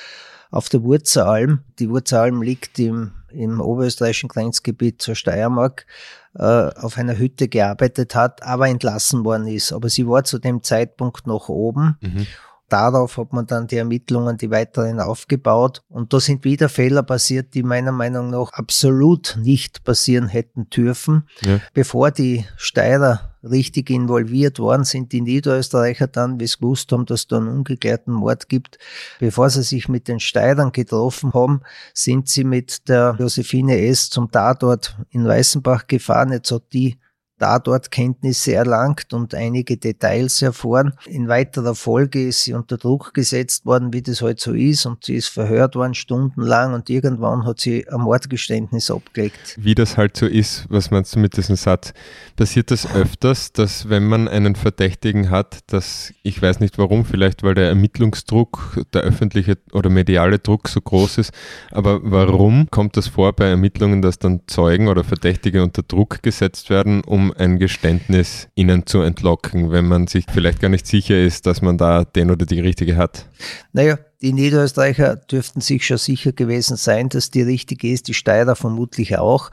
auf 0.50 0.68
der 0.68 0.82
Wurzeralm, 0.82 1.60
die 1.78 1.90
Wurzeralm 1.90 2.42
liegt 2.42 2.78
im, 2.78 3.12
im 3.30 3.60
oberösterreichischen 3.60 4.28
Grenzgebiet 4.28 5.02
zur 5.02 5.14
Steiermark, 5.14 5.86
äh, 6.34 6.42
auf 6.42 6.98
einer 6.98 7.18
Hütte 7.18 7.48
gearbeitet 7.48 8.14
hat, 8.14 8.42
aber 8.44 8.68
entlassen 8.68 9.24
worden 9.24 9.48
ist. 9.48 9.72
Aber 9.72 9.88
sie 9.88 10.06
war 10.06 10.24
zu 10.24 10.38
dem 10.38 10.62
Zeitpunkt 10.62 11.26
noch 11.26 11.48
oben. 11.48 11.98
Mhm 12.00 12.26
darauf 12.72 13.16
hat 13.16 13.32
man 13.32 13.46
dann 13.46 13.66
die 13.66 13.76
Ermittlungen, 13.76 14.36
die 14.36 14.50
weiteren 14.50 15.00
aufgebaut. 15.00 15.82
Und 15.88 16.12
da 16.12 16.20
sind 16.20 16.44
wieder 16.44 16.68
Fehler 16.68 17.02
passiert, 17.02 17.54
die 17.54 17.62
meiner 17.62 17.92
Meinung 17.92 18.30
nach 18.30 18.52
absolut 18.52 19.38
nicht 19.40 19.84
passieren 19.84 20.28
hätten 20.28 20.70
dürfen. 20.70 21.24
Ja. 21.42 21.60
Bevor 21.74 22.10
die 22.10 22.46
Steirer 22.56 23.30
richtig 23.42 23.90
involviert 23.90 24.58
worden 24.58 24.84
sind, 24.84 25.12
die 25.12 25.20
Niederösterreicher 25.20 26.06
dann, 26.06 26.38
wie 26.40 26.46
sie 26.46 26.58
gewusst 26.58 26.92
haben, 26.92 27.06
dass 27.06 27.26
da 27.26 27.38
einen 27.38 27.48
ungeklärten 27.48 28.12
Mord 28.12 28.48
gibt, 28.48 28.78
bevor 29.18 29.50
sie 29.50 29.62
sich 29.62 29.88
mit 29.88 30.08
den 30.08 30.20
Steirern 30.20 30.72
getroffen 30.72 31.32
haben, 31.32 31.62
sind 31.94 32.28
sie 32.28 32.44
mit 32.44 32.88
der 32.88 33.16
Josephine 33.18 33.80
S. 33.86 34.10
zum 34.10 34.30
Tatort 34.30 34.96
in 35.10 35.26
Weißenbach 35.26 35.86
gefahren. 35.86 36.32
Jetzt 36.32 36.50
hat 36.52 36.64
die 36.72 36.98
da 37.40 37.58
dort 37.58 37.90
Kenntnisse 37.90 38.54
erlangt 38.54 39.12
und 39.12 39.34
einige 39.34 39.76
Details 39.76 40.42
erfahren. 40.42 40.92
In 41.06 41.28
weiterer 41.28 41.74
Folge 41.74 42.28
ist 42.28 42.44
sie 42.44 42.52
unter 42.52 42.76
Druck 42.76 43.14
gesetzt 43.14 43.64
worden, 43.64 43.92
wie 43.92 44.02
das 44.02 44.22
halt 44.22 44.40
so 44.40 44.52
ist, 44.52 44.86
und 44.86 45.04
sie 45.04 45.14
ist 45.14 45.28
verhört 45.28 45.74
worden 45.74 45.94
stundenlang 45.94 46.74
und 46.74 46.90
irgendwann 46.90 47.46
hat 47.46 47.60
sie 47.60 47.88
ein 47.88 48.00
Mordgeständnis 48.00 48.90
abgelegt. 48.90 49.56
Wie 49.58 49.74
das 49.74 49.96
halt 49.96 50.16
so 50.16 50.26
ist, 50.26 50.66
was 50.68 50.90
meinst 50.90 51.14
du 51.14 51.18
mit 51.18 51.36
diesem 51.36 51.56
Satz? 51.56 51.92
Passiert 52.36 52.70
das 52.70 52.94
öfters, 52.94 53.52
dass 53.52 53.88
wenn 53.88 54.06
man 54.06 54.28
einen 54.28 54.54
Verdächtigen 54.54 55.30
hat, 55.30 55.58
dass 55.68 56.12
ich 56.22 56.40
weiß 56.40 56.60
nicht 56.60 56.78
warum, 56.78 57.04
vielleicht 57.04 57.42
weil 57.42 57.54
der 57.54 57.68
Ermittlungsdruck, 57.68 58.84
der 58.92 59.02
öffentliche 59.02 59.56
oder 59.72 59.88
mediale 59.88 60.38
Druck 60.38 60.68
so 60.68 60.80
groß 60.80 61.18
ist, 61.18 61.32
aber 61.70 62.00
warum 62.02 62.68
kommt 62.70 62.96
das 62.96 63.08
vor 63.08 63.32
bei 63.32 63.48
Ermittlungen, 63.48 64.02
dass 64.02 64.18
dann 64.18 64.42
Zeugen 64.46 64.88
oder 64.88 65.04
Verdächtige 65.04 65.62
unter 65.62 65.82
Druck 65.82 66.22
gesetzt 66.22 66.68
werden, 66.68 67.02
um 67.02 67.29
ein 67.36 67.58
Geständnis 67.58 68.48
ihnen 68.54 68.86
zu 68.86 69.00
entlocken, 69.00 69.70
wenn 69.70 69.86
man 69.86 70.06
sich 70.06 70.24
vielleicht 70.32 70.60
gar 70.60 70.68
nicht 70.68 70.86
sicher 70.86 71.18
ist, 71.20 71.46
dass 71.46 71.62
man 71.62 71.78
da 71.78 72.04
den 72.04 72.30
oder 72.30 72.46
die 72.46 72.60
richtige 72.60 72.96
hat? 72.96 73.26
Naja, 73.72 73.98
die 74.22 74.32
Niederösterreicher 74.32 75.16
dürften 75.16 75.60
sich 75.60 75.86
schon 75.86 75.98
sicher 75.98 76.32
gewesen 76.32 76.76
sein, 76.76 77.08
dass 77.08 77.30
die 77.30 77.42
richtige 77.42 77.90
ist, 77.90 78.08
die 78.08 78.14
Steirer 78.14 78.56
vermutlich 78.56 79.18
auch. 79.18 79.50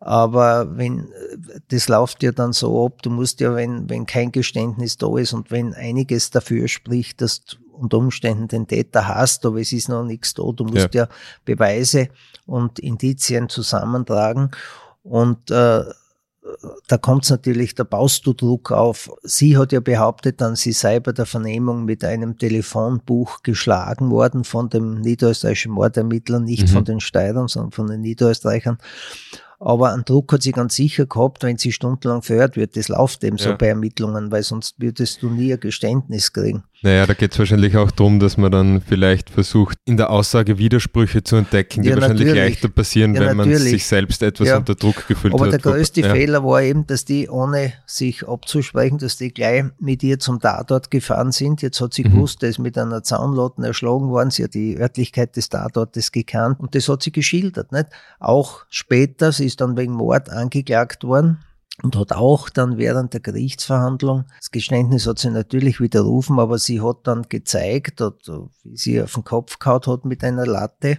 Aber 0.00 0.76
wenn, 0.76 1.08
das 1.68 1.88
läuft 1.88 2.22
ja 2.22 2.32
dann 2.32 2.52
so 2.52 2.86
ab, 2.86 3.02
du 3.02 3.10
musst 3.10 3.40
ja, 3.40 3.54
wenn, 3.54 3.88
wenn 3.88 4.06
kein 4.06 4.30
Geständnis 4.30 4.98
da 4.98 5.16
ist 5.16 5.32
und 5.32 5.50
wenn 5.50 5.74
einiges 5.74 6.30
dafür 6.30 6.68
spricht, 6.68 7.20
dass 7.22 7.44
du 7.44 7.56
unter 7.72 7.98
Umständen 7.98 8.48
den 8.48 8.66
Täter 8.66 9.06
hast, 9.06 9.44
aber 9.44 9.60
es 9.60 9.72
ist 9.72 9.88
noch 9.88 10.04
nichts 10.04 10.34
da, 10.34 10.44
du 10.50 10.64
musst 10.64 10.94
ja, 10.94 11.04
ja 11.04 11.08
Beweise 11.44 12.08
und 12.46 12.78
Indizien 12.78 13.48
zusammentragen 13.48 14.50
und 15.02 15.50
äh, 15.50 15.84
da 16.86 16.98
kommt 16.98 17.24
es 17.24 17.30
natürlich, 17.30 17.74
da 17.74 17.84
baust 17.84 18.26
du 18.26 18.32
Druck 18.32 18.72
auf. 18.72 19.10
Sie 19.22 19.56
hat 19.56 19.72
ja 19.72 19.80
behauptet, 19.80 20.40
dann 20.40 20.56
sie 20.56 20.72
sei 20.72 21.00
bei 21.00 21.12
der 21.12 21.26
Vernehmung 21.26 21.84
mit 21.84 22.04
einem 22.04 22.38
Telefonbuch 22.38 23.42
geschlagen 23.42 24.10
worden 24.10 24.44
von 24.44 24.68
dem 24.68 25.00
niederösterreichischen 25.00 25.72
Mordermittler, 25.72 26.40
nicht 26.40 26.68
mhm. 26.68 26.68
von 26.68 26.84
den 26.84 27.00
Steirern, 27.00 27.48
sondern 27.48 27.72
von 27.72 27.86
den 27.88 28.00
Niederösterreichern. 28.00 28.78
Aber 29.58 29.92
einen 29.92 30.04
Druck 30.04 30.32
hat 30.32 30.42
sie 30.42 30.52
ganz 30.52 30.74
sicher 30.74 31.06
gehabt, 31.06 31.42
wenn 31.42 31.56
sie 31.56 31.72
stundenlang 31.72 32.22
verhört 32.22 32.56
wird. 32.56 32.76
Das 32.76 32.88
läuft 32.88 33.24
eben 33.24 33.38
ja. 33.38 33.44
so 33.44 33.56
bei 33.56 33.68
Ermittlungen, 33.68 34.30
weil 34.30 34.42
sonst 34.42 34.74
würdest 34.78 35.22
du 35.22 35.30
nie 35.30 35.52
ein 35.52 35.60
Geständnis 35.60 36.32
kriegen. 36.32 36.64
Naja, 36.82 37.06
da 37.06 37.14
geht 37.14 37.32
es 37.32 37.38
wahrscheinlich 37.38 37.76
auch 37.76 37.90
darum, 37.90 38.20
dass 38.20 38.36
man 38.36 38.52
dann 38.52 38.80
vielleicht 38.82 39.30
versucht, 39.30 39.78
in 39.86 39.96
der 39.96 40.10
Aussage 40.10 40.58
Widersprüche 40.58 41.24
zu 41.24 41.36
entdecken, 41.36 41.82
die 41.82 41.88
ja, 41.88 41.96
wahrscheinlich 41.96 42.34
leichter 42.34 42.68
passieren, 42.68 43.14
ja, 43.14 43.22
wenn 43.22 43.38
natürlich. 43.38 43.58
man 43.60 43.68
sich 43.68 43.86
selbst 43.86 44.22
etwas 44.22 44.48
ja. 44.48 44.58
unter 44.58 44.74
Druck 44.74 45.08
gefühlt 45.08 45.32
Aber 45.32 45.46
hat. 45.46 45.54
Aber 45.54 45.58
der 45.58 45.72
größte 45.72 46.02
Fehler 46.02 46.44
war 46.44 46.62
eben, 46.62 46.86
dass 46.86 47.04
die, 47.04 47.28
ohne 47.28 47.72
sich 47.86 48.28
abzusprechen, 48.28 48.98
dass 48.98 49.16
die 49.16 49.32
gleich 49.32 49.64
mit 49.78 50.02
ihr 50.02 50.18
zum 50.18 50.38
Tatort 50.38 50.90
gefahren 50.90 51.32
sind. 51.32 51.62
Jetzt 51.62 51.80
hat 51.80 51.94
sie 51.94 52.04
mhm. 52.04 52.12
gewusst, 52.12 52.42
ist 52.42 52.58
mit 52.58 52.76
einer 52.76 53.02
Zaunlatten 53.02 53.64
erschlagen 53.64 54.08
worden. 54.10 54.30
Sie 54.30 54.44
hat 54.44 54.54
die 54.54 54.78
Örtlichkeit 54.78 55.34
des 55.36 55.48
Tatortes 55.48 56.12
gekannt 56.12 56.60
und 56.60 56.74
das 56.74 56.88
hat 56.88 57.02
sie 57.02 57.12
geschildert. 57.12 57.72
Nicht? 57.72 57.86
Auch 58.20 58.64
später, 58.68 59.32
sie 59.32 59.46
ist 59.46 59.60
dann 59.60 59.76
wegen 59.76 59.92
Mord 59.92 60.28
angeklagt 60.28 61.04
worden 61.04 61.38
und 61.82 61.96
hat 61.96 62.12
auch 62.12 62.48
dann 62.48 62.78
während 62.78 63.12
der 63.12 63.20
Gerichtsverhandlung, 63.20 64.24
das 64.38 64.50
Geständnis 64.50 65.06
hat 65.06 65.18
sie 65.18 65.30
natürlich 65.30 65.80
widerrufen, 65.80 66.38
aber 66.38 66.58
sie 66.58 66.80
hat 66.80 67.06
dann 67.06 67.28
gezeigt, 67.28 68.00
wie 68.00 68.76
sie 68.76 69.02
auf 69.02 69.14
den 69.14 69.24
Kopf 69.24 69.58
kaut 69.58 69.86
hat 69.86 70.04
mit 70.04 70.24
einer 70.24 70.46
Latte, 70.46 70.98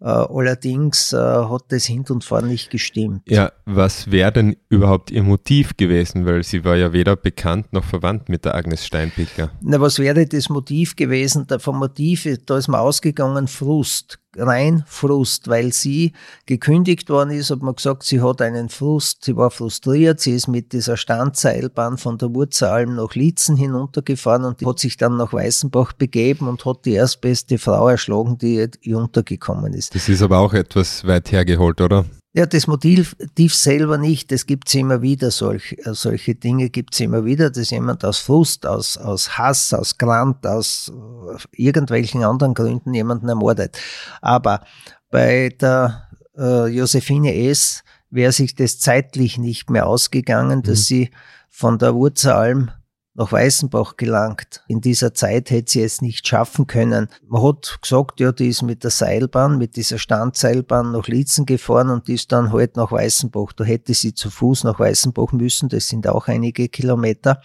äh, 0.00 0.08
allerdings 0.08 1.12
äh, 1.12 1.16
hat 1.16 1.64
das 1.68 1.86
hinten 1.86 2.14
und 2.14 2.24
vorne 2.24 2.48
nicht 2.48 2.70
gestimmt. 2.70 3.22
Ja, 3.26 3.52
was 3.64 4.10
wäre 4.10 4.32
denn 4.32 4.56
überhaupt 4.68 5.10
ihr 5.10 5.22
Motiv 5.22 5.76
gewesen? 5.76 6.26
Weil 6.26 6.42
sie 6.42 6.64
war 6.64 6.76
ja 6.76 6.92
weder 6.92 7.16
bekannt 7.16 7.72
noch 7.72 7.84
verwandt 7.84 8.28
mit 8.28 8.44
der 8.44 8.54
Agnes 8.54 8.84
Steinpichler. 8.84 9.50
Na, 9.62 9.80
was 9.80 9.98
wäre 9.98 10.26
das 10.26 10.48
Motiv 10.48 10.96
gewesen? 10.96 11.46
Da 11.46 11.58
vom 11.58 11.78
Motiv, 11.78 12.28
da 12.44 12.58
ist 12.58 12.68
mir 12.68 12.80
ausgegangen 12.80 13.46
Frust 13.46 14.18
rein 14.36 14.84
Frust, 14.86 15.48
weil 15.48 15.72
sie 15.72 16.12
gekündigt 16.46 17.10
worden 17.10 17.30
ist, 17.30 17.50
hat 17.50 17.62
man 17.62 17.74
gesagt, 17.74 18.02
sie 18.02 18.20
hat 18.20 18.42
einen 18.42 18.68
Frust, 18.68 19.24
sie 19.24 19.36
war 19.36 19.50
frustriert, 19.50 20.20
sie 20.20 20.32
ist 20.32 20.48
mit 20.48 20.72
dieser 20.72 20.96
Standseilbahn 20.96 21.98
von 21.98 22.18
der 22.18 22.34
Wurzalm 22.34 22.96
nach 22.96 23.14
Lietzen 23.14 23.56
hinuntergefahren 23.56 24.44
und 24.44 24.64
hat 24.64 24.78
sich 24.78 24.96
dann 24.96 25.16
nach 25.16 25.32
Weißenbach 25.32 25.92
begeben 25.92 26.48
und 26.48 26.64
hat 26.64 26.84
die 26.84 26.92
erstbeste 26.92 27.58
Frau 27.58 27.88
erschlagen, 27.88 28.38
die 28.38 28.68
untergekommen 28.94 29.72
ist. 29.74 29.94
Das 29.94 30.08
ist 30.08 30.22
aber 30.22 30.38
auch 30.38 30.54
etwas 30.54 31.06
weit 31.06 31.32
hergeholt, 31.32 31.80
oder? 31.80 32.04
Ja, 32.36 32.46
das 32.46 32.66
Motiv 32.66 33.14
selber 33.54 33.96
nicht, 33.96 34.32
das 34.32 34.46
gibt's 34.46 34.74
immer 34.74 35.02
wieder, 35.02 35.30
solch, 35.30 35.76
äh, 35.84 35.94
solche 35.94 36.34
Dinge 36.34 36.68
gibt's 36.68 36.98
immer 36.98 37.24
wieder, 37.24 37.48
dass 37.48 37.70
jemand 37.70 38.04
aus 38.04 38.18
Frust, 38.18 38.66
aus, 38.66 38.96
aus 38.96 39.38
Hass, 39.38 39.72
aus 39.72 39.98
Grant, 39.98 40.44
aus 40.44 40.90
äh, 40.92 41.62
irgendwelchen 41.62 42.24
anderen 42.24 42.54
Gründen 42.54 42.92
jemanden 42.92 43.28
ermordet. 43.28 43.78
Aber 44.20 44.64
bei 45.12 45.50
der 45.60 46.08
äh, 46.36 46.66
Josephine 46.66 47.36
S. 47.50 47.84
wäre 48.10 48.32
sich 48.32 48.56
das 48.56 48.80
zeitlich 48.80 49.38
nicht 49.38 49.70
mehr 49.70 49.86
ausgegangen, 49.86 50.62
dass 50.62 50.80
mhm. 50.80 50.84
sie 50.84 51.10
von 51.50 51.78
der 51.78 51.94
Wurzelalm 51.94 52.72
nach 53.14 53.30
Weißenbach 53.30 53.96
gelangt. 53.96 54.62
In 54.66 54.80
dieser 54.80 55.14
Zeit 55.14 55.50
hätte 55.50 55.70
sie 55.70 55.82
es 55.82 56.02
nicht 56.02 56.26
schaffen 56.26 56.66
können. 56.66 57.08
Man 57.28 57.42
hat 57.42 57.78
gesagt, 57.80 58.18
ja, 58.18 58.32
die 58.32 58.48
ist 58.48 58.62
mit 58.62 58.82
der 58.82 58.90
Seilbahn, 58.90 59.56
mit 59.56 59.76
dieser 59.76 59.98
Standseilbahn 59.98 60.90
nach 60.90 61.06
Lietzen 61.06 61.46
gefahren 61.46 61.90
und 61.90 62.08
die 62.08 62.14
ist 62.14 62.32
dann 62.32 62.52
halt 62.52 62.76
nach 62.76 62.90
Weißenbach. 62.90 63.52
Da 63.52 63.64
hätte 63.64 63.94
sie 63.94 64.14
zu 64.14 64.30
Fuß 64.30 64.64
nach 64.64 64.80
Weißenbach 64.80 65.32
müssen, 65.32 65.68
das 65.68 65.88
sind 65.88 66.08
auch 66.08 66.26
einige 66.26 66.68
Kilometer. 66.68 67.40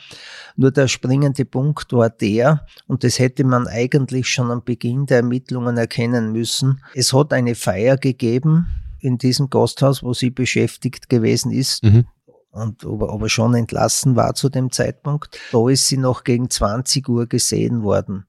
Nur 0.56 0.72
der 0.72 0.88
springende 0.88 1.46
Punkt 1.46 1.94
war 1.94 2.10
der, 2.10 2.66
und 2.88 3.04
das 3.04 3.20
hätte 3.20 3.44
man 3.44 3.68
eigentlich 3.68 4.28
schon 4.28 4.50
am 4.50 4.64
Beginn 4.64 5.06
der 5.06 5.18
Ermittlungen 5.18 5.78
erkennen 5.78 6.32
müssen. 6.32 6.82
Es 6.96 7.14
hat 7.14 7.32
eine 7.32 7.54
Feier 7.54 7.98
gegeben, 7.98 8.68
in 9.02 9.18
diesem 9.18 9.50
Gasthaus, 9.50 10.04
wo 10.04 10.14
sie 10.14 10.30
beschäftigt 10.30 11.10
gewesen 11.10 11.52
ist. 11.52 11.84
Mhm 11.84 12.06
und 12.52 12.86
aber, 12.86 13.12
aber 13.12 13.30
schon 13.30 13.54
entlassen 13.54 14.16
war 14.16 14.34
zu 14.34 14.50
dem 14.50 14.72
Zeitpunkt. 14.72 15.40
Da 15.52 15.70
ist 15.70 15.88
sie 15.88 15.98
noch 15.98 16.24
gegen 16.24 16.50
20 16.50 17.08
Uhr 17.10 17.28
gesehen 17.28 17.84
worden. 17.84 18.26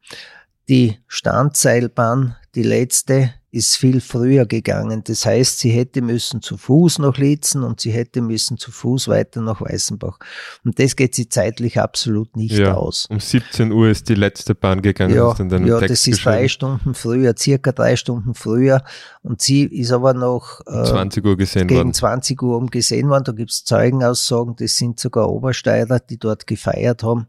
Die 0.69 0.99
Standseilbahn, 1.07 2.37
die 2.55 2.62
letzte, 2.62 3.35
ist 3.52 3.76
viel 3.76 4.00
früher 4.00 4.47
gegangen. 4.47 5.02
Das 5.04 5.26
heißt, 5.26 5.59
sie 5.59 5.71
hätte 5.71 6.02
müssen 6.02 6.40
zu 6.40 6.57
Fuß 6.57 7.00
nach 7.00 7.19
Litzen 7.19 7.64
und 7.64 7.80
sie 7.80 7.90
hätte 7.90 8.21
müssen 8.21 8.59
zu 8.59 8.71
Fuß 8.71 9.09
weiter 9.09 9.40
nach 9.40 9.61
Weißenbach. 9.61 10.19
Und 10.64 10.78
das 10.78 10.95
geht 10.95 11.16
sie 11.16 11.28
zeitlich 11.28 11.80
absolut 11.80 12.37
nicht 12.37 12.57
ja, 12.57 12.75
aus. 12.75 13.07
Um 13.11 13.19
17 13.19 13.73
Uhr 13.73 13.88
ist 13.88 14.09
die 14.09 14.14
letzte 14.14 14.54
Bahn 14.54 14.83
gegangen. 14.83 15.16
Ja, 15.16 15.35
ja 15.35 15.80
das 15.80 16.07
ist 16.07 16.25
drei 16.25 16.47
Stunden 16.47 16.95
früher, 16.95 17.35
circa 17.37 17.73
drei 17.73 17.97
Stunden 17.97 18.35
früher. 18.35 18.85
Und 19.23 19.40
sie 19.40 19.64
ist 19.64 19.90
aber 19.90 20.14
noch 20.14 20.61
äh, 20.66 20.85
20 20.85 21.25
Uhr 21.25 21.37
gesehen 21.37 21.66
gegen 21.66 21.78
worden. 21.78 21.95
20 21.95 22.40
Uhr 22.42 22.57
um 22.57 22.69
gesehen 22.69 23.09
worden. 23.09 23.25
Da 23.25 23.33
gibt's 23.33 23.64
Zeugenaussagen, 23.64 24.54
das 24.57 24.76
sind 24.76 25.00
sogar 25.00 25.28
Obersteirer, 25.28 25.99
die 25.99 26.19
dort 26.19 26.47
gefeiert 26.47 27.02
haben. 27.02 27.26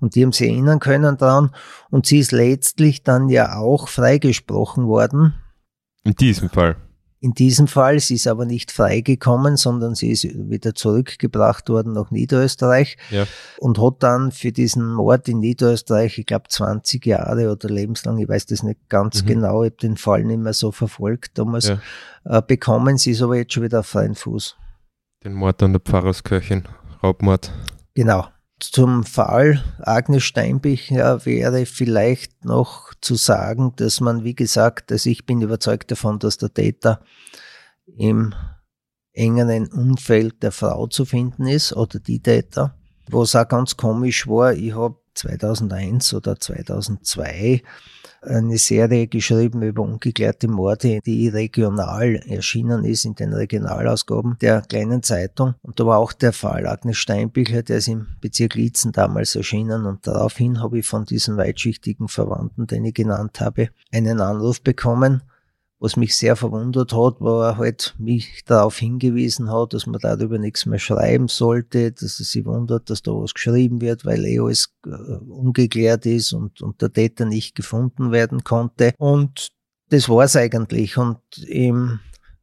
Und 0.00 0.16
die 0.16 0.24
haben 0.24 0.32
sie 0.32 0.48
erinnern 0.48 0.80
können 0.80 1.16
dran. 1.16 1.50
Und 1.90 2.06
sie 2.06 2.18
ist 2.18 2.32
letztlich 2.32 3.04
dann 3.04 3.28
ja 3.28 3.56
auch 3.58 3.86
freigesprochen 3.86 4.88
worden 4.88 5.34
in 6.04 6.14
diesem 6.14 6.50
Fall. 6.50 6.76
In 7.20 7.34
diesem 7.34 7.68
Fall, 7.68 8.00
sie 8.00 8.16
ist 8.16 8.26
aber 8.26 8.46
nicht 8.46 8.72
freigekommen, 8.72 9.56
sondern 9.56 9.94
sie 9.94 10.10
ist 10.10 10.24
wieder 10.24 10.74
zurückgebracht 10.74 11.68
worden 11.68 11.92
nach 11.92 12.10
Niederösterreich 12.10 12.96
ja. 13.10 13.26
und 13.60 13.80
hat 13.80 14.02
dann 14.02 14.32
für 14.32 14.50
diesen 14.50 14.92
Mord 14.92 15.28
in 15.28 15.38
Niederösterreich, 15.38 16.18
ich 16.18 16.26
glaube 16.26 16.48
20 16.48 17.06
Jahre 17.06 17.52
oder 17.52 17.68
lebenslang, 17.68 18.18
ich 18.18 18.28
weiß 18.28 18.46
das 18.46 18.64
nicht 18.64 18.88
ganz 18.88 19.22
mhm. 19.22 19.26
genau, 19.28 19.62
ich 19.62 19.70
habe 19.70 19.76
den 19.76 19.96
Fall 19.96 20.24
nicht 20.24 20.40
mehr 20.40 20.52
so 20.52 20.72
verfolgt 20.72 21.38
damals, 21.38 21.68
ja. 21.68 21.78
äh, 22.24 22.42
bekommen. 22.44 22.98
Sie 22.98 23.12
ist 23.12 23.22
aber 23.22 23.36
jetzt 23.36 23.52
schon 23.52 23.62
wieder 23.62 23.80
auf 23.80 23.86
freien 23.86 24.16
Fuß. 24.16 24.56
Den 25.22 25.34
Mord 25.34 25.62
an 25.62 25.74
der 25.74 25.80
Pfarrersköchin, 25.80 26.64
Raubmord. 27.04 27.52
Genau. 27.94 28.26
Zum 28.62 29.02
Fall 29.02 29.60
Agnes 29.80 30.22
Steinbichler 30.22 31.26
wäre 31.26 31.66
vielleicht 31.66 32.44
noch 32.44 32.94
zu 33.00 33.16
sagen, 33.16 33.72
dass 33.74 34.00
man, 34.00 34.22
wie 34.22 34.36
gesagt, 34.36 34.92
also 34.92 35.10
ich 35.10 35.26
bin 35.26 35.42
überzeugt 35.42 35.90
davon, 35.90 36.20
dass 36.20 36.38
der 36.38 36.54
Täter 36.54 37.00
im 37.86 38.32
engeren 39.12 39.66
Umfeld 39.66 40.44
der 40.44 40.52
Frau 40.52 40.86
zu 40.86 41.04
finden 41.04 41.48
ist 41.48 41.72
oder 41.72 41.98
die 41.98 42.20
Täter. 42.20 42.76
Was 43.08 43.34
auch 43.34 43.48
ganz 43.48 43.76
komisch 43.76 44.28
war, 44.28 44.52
ich 44.54 44.76
habe 44.76 44.96
2001 45.14 46.14
oder 46.14 46.38
2002 46.38 47.62
eine 48.22 48.56
Serie 48.56 49.08
geschrieben 49.08 49.62
über 49.62 49.82
ungeklärte 49.82 50.46
Morde, 50.46 51.00
die 51.04 51.28
regional 51.28 52.16
erschienen 52.26 52.84
ist 52.84 53.04
in 53.04 53.14
den 53.14 53.32
Regionalausgaben 53.32 54.36
der 54.40 54.62
kleinen 54.62 55.02
Zeitung. 55.02 55.54
Und 55.62 55.80
da 55.80 55.86
war 55.86 55.98
auch 55.98 56.12
der 56.12 56.32
Fall 56.32 56.66
Agnes 56.66 56.98
Steinbichler, 56.98 57.62
der 57.62 57.78
ist 57.78 57.88
im 57.88 58.06
Bezirk 58.20 58.54
Lietzen 58.54 58.92
damals 58.92 59.34
erschienen. 59.34 59.86
Und 59.86 60.06
daraufhin 60.06 60.60
habe 60.60 60.78
ich 60.78 60.86
von 60.86 61.04
diesen 61.04 61.36
weitschichtigen 61.36 62.08
Verwandten, 62.08 62.66
den 62.66 62.84
ich 62.84 62.94
genannt 62.94 63.40
habe, 63.40 63.70
einen 63.90 64.20
Anruf 64.20 64.62
bekommen 64.62 65.22
was 65.82 65.96
mich 65.96 66.14
sehr 66.14 66.36
verwundert 66.36 66.92
hat, 66.92 67.20
war 67.20 67.44
er 67.44 67.56
halt 67.56 67.96
mich 67.98 68.44
darauf 68.46 68.78
hingewiesen 68.78 69.50
hat, 69.50 69.74
dass 69.74 69.86
man 69.86 69.98
darüber 70.00 70.38
nichts 70.38 70.64
mehr 70.64 70.78
schreiben 70.78 71.26
sollte, 71.26 71.90
dass 71.90 72.20
es 72.20 72.30
sich 72.30 72.44
wundert, 72.44 72.88
dass 72.88 73.02
da 73.02 73.10
was 73.10 73.34
geschrieben 73.34 73.80
wird, 73.80 74.04
weil 74.04 74.24
eh 74.24 74.38
alles 74.38 74.72
äh, 74.86 74.90
ungeklärt 74.90 76.06
ist 76.06 76.34
und, 76.34 76.62
und 76.62 76.80
der 76.80 76.92
Täter 76.92 77.24
nicht 77.24 77.56
gefunden 77.56 78.12
werden 78.12 78.44
konnte. 78.44 78.94
Und 78.96 79.48
das 79.88 80.08
war's 80.08 80.36
eigentlich. 80.36 80.98
Und 80.98 81.18
eben, 81.48 81.98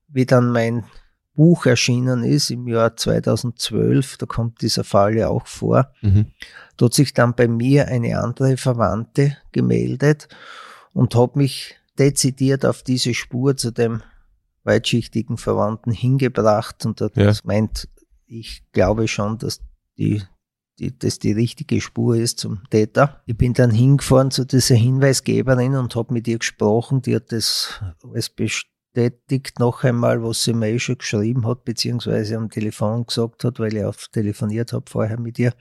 wie 0.10 0.25
dann 0.25 0.51
mein 0.51 0.84
Buch 1.34 1.65
erschienen 1.65 2.25
ist 2.25 2.51
im 2.51 2.67
Jahr 2.67 2.98
2012, 2.98 4.17
da 4.17 4.25
kommt 4.25 4.62
dieser 4.62 4.84
Fall 4.84 5.15
ja 5.15 5.29
auch 5.29 5.48
vor, 5.48 5.93
mhm. 6.01 6.25
da 6.75 6.88
hat 6.88 6.93
sich 6.93 7.13
dann 7.13 7.36
bei 7.36 7.48
mir 7.48 7.88
eine 7.88 8.19
andere 8.19 8.58
Verwandte 8.58 9.38
gemeldet 9.53 10.27
und 10.91 11.15
hat 11.15 11.38
mich 11.38 11.79
dezidiert 12.00 12.65
auf 12.65 12.82
diese 12.82 13.13
Spur 13.13 13.58
zu 13.58 13.72
dem 13.72 14.01
weitschichtigen 14.63 15.38
Verwandten 15.38 15.91
hingebracht 15.91 16.86
und 16.86 17.01
hat 17.01 17.18
ja. 17.18 17.34
meint, 17.44 17.89
ich 18.25 18.63
glaube 18.72 19.08
schon, 19.08 19.38
dass 19.38 19.62
die, 19.98 20.22
die, 20.79 20.98
das 20.98 21.20
die 21.20 21.32
richtige 21.32 21.82
Spur 21.82 22.15
ist 22.15 22.39
zum 22.39 22.62
Täter. 22.70 23.22
Ich 23.25 23.38
bin 23.38 23.53
dann 23.53 23.72
hingefahren 23.72 24.32
zu 24.32 24.46
dieser 24.46 24.75
Hinweisgeberin 24.75 25.75
und 25.75 25.96
habe 25.96 26.13
mit 26.13 26.27
ihr 26.27 26.39
gesprochen. 26.39 27.01
Die 27.01 27.15
hat 27.15 27.32
das 27.32 27.82
alles 28.03 28.29
bestätigt 28.29 29.60
noch 29.60 29.84
einmal, 29.84 30.24
was 30.24 30.44
sie 30.44 30.53
mir 30.53 30.70
eh 30.70 30.79
schon 30.79 31.00
geschrieben 31.00 31.48
hat, 31.48 31.65
beziehungsweise 31.65 32.38
am 32.38 32.50
Telefon 32.50 33.06
gesagt 33.06 33.44
hat, 33.44 33.60
weil 33.60 33.75
ich 33.75 33.84
auch 33.84 33.96
telefoniert 34.12 34.74
habe 34.74 34.86
vorher 34.89 35.20
mit 35.20 35.39
ihr. 35.39 35.53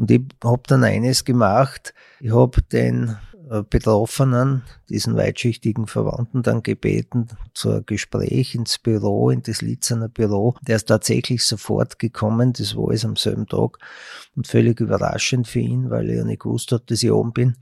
Und 0.00 0.10
ich 0.10 0.22
habe 0.42 0.62
dann 0.66 0.82
eines 0.82 1.26
gemacht. 1.26 1.92
Ich 2.20 2.32
habe 2.32 2.62
den 2.62 3.18
äh, 3.50 3.62
Betroffenen, 3.68 4.62
diesen 4.88 5.14
weitschichtigen 5.14 5.86
Verwandten, 5.86 6.42
dann 6.42 6.62
gebeten 6.62 7.28
zur 7.52 7.82
Gespräch 7.82 8.54
ins 8.54 8.78
Büro, 8.78 9.28
in 9.28 9.42
das 9.42 9.60
Litzener 9.60 10.08
Büro. 10.08 10.54
Der 10.66 10.76
ist 10.76 10.88
tatsächlich 10.88 11.44
sofort 11.44 11.98
gekommen, 11.98 12.54
das 12.54 12.74
war 12.76 12.92
es 12.92 13.04
am 13.04 13.16
selben 13.16 13.46
Tag 13.46 13.76
und 14.34 14.46
völlig 14.46 14.80
überraschend 14.80 15.46
für 15.46 15.60
ihn, 15.60 15.90
weil 15.90 16.08
er 16.08 16.16
ja 16.16 16.24
nicht 16.24 16.40
gewusst 16.40 16.72
hat, 16.72 16.90
dass 16.90 17.02
ich 17.02 17.12
oben 17.12 17.34
bin. 17.34 17.56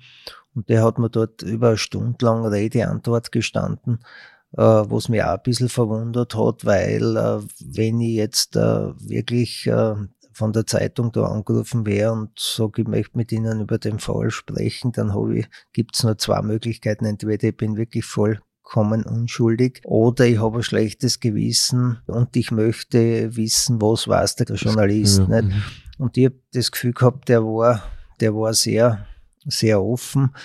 Und 0.54 0.68
der 0.68 0.84
hat 0.84 1.00
mir 1.00 1.10
dort 1.10 1.42
über 1.42 1.70
eine 1.70 1.76
Stunde 1.76 2.24
lang 2.24 2.46
Rede-Antwort 2.46 3.32
gestanden, 3.32 3.98
äh, 4.52 4.62
was 4.62 5.08
mich 5.08 5.24
auch 5.24 5.38
ein 5.38 5.42
bisschen 5.42 5.68
verwundert 5.68 6.36
hat, 6.36 6.64
weil 6.64 7.16
äh, 7.16 7.40
wenn 7.64 8.00
ich 8.00 8.14
jetzt 8.14 8.54
äh, 8.54 8.92
wirklich 9.00 9.66
äh, 9.66 9.96
von 10.38 10.52
der 10.52 10.68
Zeitung 10.68 11.10
da 11.10 11.24
angerufen 11.24 11.84
wäre 11.84 12.12
und 12.12 12.38
sage, 12.38 12.82
ich 12.82 12.88
möchte 12.88 13.18
mit 13.18 13.32
Ihnen 13.32 13.60
über 13.60 13.78
den 13.78 13.98
Fall 13.98 14.30
sprechen, 14.30 14.92
dann 14.92 15.12
habe 15.12 15.40
ich, 15.40 15.48
gibt's 15.72 16.04
nur 16.04 16.16
zwei 16.16 16.42
Möglichkeiten. 16.42 17.06
Entweder 17.06 17.48
ich 17.48 17.56
bin 17.56 17.76
wirklich 17.76 18.04
vollkommen 18.04 19.04
unschuldig 19.04 19.82
oder 19.84 20.26
ich 20.26 20.40
habe 20.40 20.58
ein 20.58 20.62
schlechtes 20.62 21.18
Gewissen 21.18 21.98
und 22.06 22.36
ich 22.36 22.52
möchte 22.52 23.34
wissen, 23.34 23.82
was 23.82 24.06
weiß 24.06 24.36
der 24.36 24.54
Journalist 24.54 25.18
ja. 25.18 25.42
nicht. 25.42 25.56
Mhm. 25.56 25.62
Und 25.98 26.16
ich 26.16 26.26
habe 26.26 26.40
das 26.52 26.70
Gefühl 26.70 26.92
gehabt, 26.92 27.28
der 27.28 27.42
war, 27.42 27.82
der 28.20 28.32
war 28.32 28.54
sehr, 28.54 29.06
sehr 29.44 29.82
offen. 29.82 30.36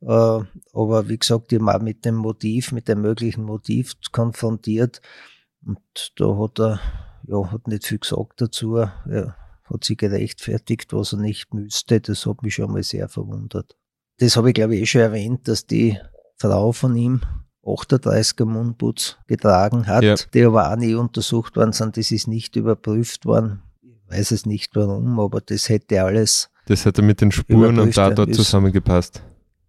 Äh, 0.00 0.06
aber 0.06 1.08
wie 1.10 1.18
gesagt, 1.18 1.52
ich 1.52 1.60
auch 1.60 1.82
mit 1.82 2.06
dem 2.06 2.14
Motiv, 2.14 2.72
mit 2.72 2.88
dem 2.88 3.02
möglichen 3.02 3.44
Motiv 3.44 3.96
konfrontiert. 4.12 5.02
Und 5.62 5.78
da 6.16 6.38
hat 6.38 6.58
er 6.58 6.80
ja, 7.28 7.52
hat 7.52 7.68
nicht 7.68 7.86
viel 7.86 7.98
gesagt 7.98 8.40
dazu. 8.40 8.76
Er 8.76 9.36
hat 9.72 9.84
sich 9.84 9.96
gerechtfertigt, 9.96 10.92
was 10.92 11.12
er 11.12 11.18
nicht 11.18 11.54
müsste. 11.54 12.00
Das 12.00 12.26
hat 12.26 12.42
mich 12.42 12.54
schon 12.54 12.72
mal 12.72 12.82
sehr 12.82 13.08
verwundert. 13.08 13.76
Das 14.18 14.36
habe 14.36 14.50
ich, 14.50 14.54
glaube 14.54 14.76
ich, 14.76 14.82
eh 14.82 14.86
schon 14.86 15.00
erwähnt, 15.00 15.48
dass 15.48 15.66
die 15.66 15.98
Frau 16.36 16.72
von 16.72 16.96
ihm 16.96 17.22
38er 17.64 18.44
Mundputz 18.44 19.18
getragen 19.26 19.86
hat, 19.86 20.02
ja. 20.02 20.14
die 20.34 20.44
aber 20.44 20.70
auch 20.70 20.76
nie 20.76 20.94
untersucht 20.94 21.56
worden 21.56 21.72
sind. 21.72 21.96
Das 21.96 22.10
ist 22.10 22.26
nicht 22.26 22.56
überprüft 22.56 23.24
worden. 23.24 23.62
Ich 23.82 24.10
weiß 24.10 24.32
es 24.32 24.46
nicht 24.46 24.74
warum, 24.74 25.20
aber 25.20 25.40
das 25.40 25.68
hätte 25.68 26.02
alles. 26.02 26.50
Das 26.66 26.84
hätte 26.84 27.02
mit 27.02 27.20
den 27.20 27.32
Spuren 27.32 27.78
und 27.78 27.94
Tatort 27.94 28.34
zusammengepasst. 28.34 29.22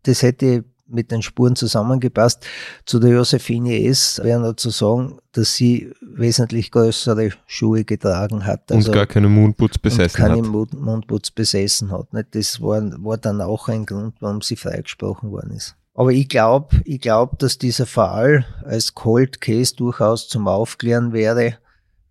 Das 0.04 0.22
hätte 0.22 0.66
mit 0.94 1.12
den 1.12 1.22
Spuren 1.22 1.56
zusammengepasst. 1.56 2.46
Zu 2.86 3.00
der 3.00 3.12
Josephine 3.12 3.84
S. 3.86 4.20
wäre 4.24 4.40
noch 4.40 4.56
zu 4.56 4.70
sagen, 4.70 5.18
dass 5.32 5.56
sie 5.56 5.92
wesentlich 6.02 6.72
größere 6.72 7.32
Schuhe 7.46 7.84
getragen 7.84 8.46
hat. 8.46 8.72
Also 8.72 8.92
und 8.92 8.96
gar 8.96 9.08
keinen 9.08 9.34
Mundputz 9.34 9.78
besessen 9.78 10.22
und 10.22 10.28
keinen 10.30 10.46
hat. 10.46 10.74
Mundputz 10.74 11.32
besessen 11.32 11.92
hat. 11.92 12.08
Das 12.32 12.62
war, 12.62 12.82
war 13.04 13.18
dann 13.18 13.42
auch 13.42 13.68
ein 13.68 13.86
Grund, 13.86 14.16
warum 14.20 14.42
sie 14.42 14.56
freigesprochen 14.56 15.32
worden 15.32 15.52
ist. 15.52 15.76
Aber 15.96 16.12
ich 16.12 16.28
glaube, 16.28 16.82
ich 16.86 17.02
glaube, 17.02 17.36
dass 17.38 17.58
dieser 17.58 17.86
Fall 17.86 18.46
als 18.64 18.96
Cold 18.96 19.42
Case 19.42 19.76
durchaus 19.76 20.28
zum 20.28 20.48
Aufklären 20.48 21.14
wäre, 21.14 21.58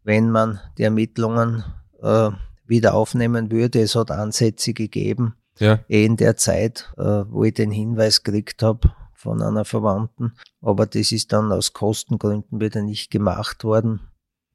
wenn 0.04 0.30
man 0.30 0.60
die 0.78 0.84
Ermittlungen 0.84 1.64
äh, 2.00 2.30
wieder 2.66 2.94
aufnehmen 2.94 3.50
würde. 3.50 3.80
Es 3.80 3.96
hat 3.96 4.10
Ansätze 4.10 4.72
gegeben, 4.72 5.34
ja. 5.58 5.80
eh 5.88 6.04
in 6.04 6.16
der 6.16 6.36
Zeit, 6.36 6.92
äh, 6.96 7.24
wo 7.28 7.44
ich 7.44 7.54
den 7.54 7.70
Hinweis 7.70 8.22
gekriegt 8.22 8.62
habe 8.62 8.92
von 9.14 9.42
einer 9.42 9.64
Verwandten. 9.64 10.34
Aber 10.60 10.86
das 10.86 11.12
ist 11.12 11.32
dann 11.32 11.52
aus 11.52 11.72
Kostengründen 11.72 12.60
wieder 12.60 12.82
nicht 12.82 13.10
gemacht 13.10 13.64
worden. 13.64 14.00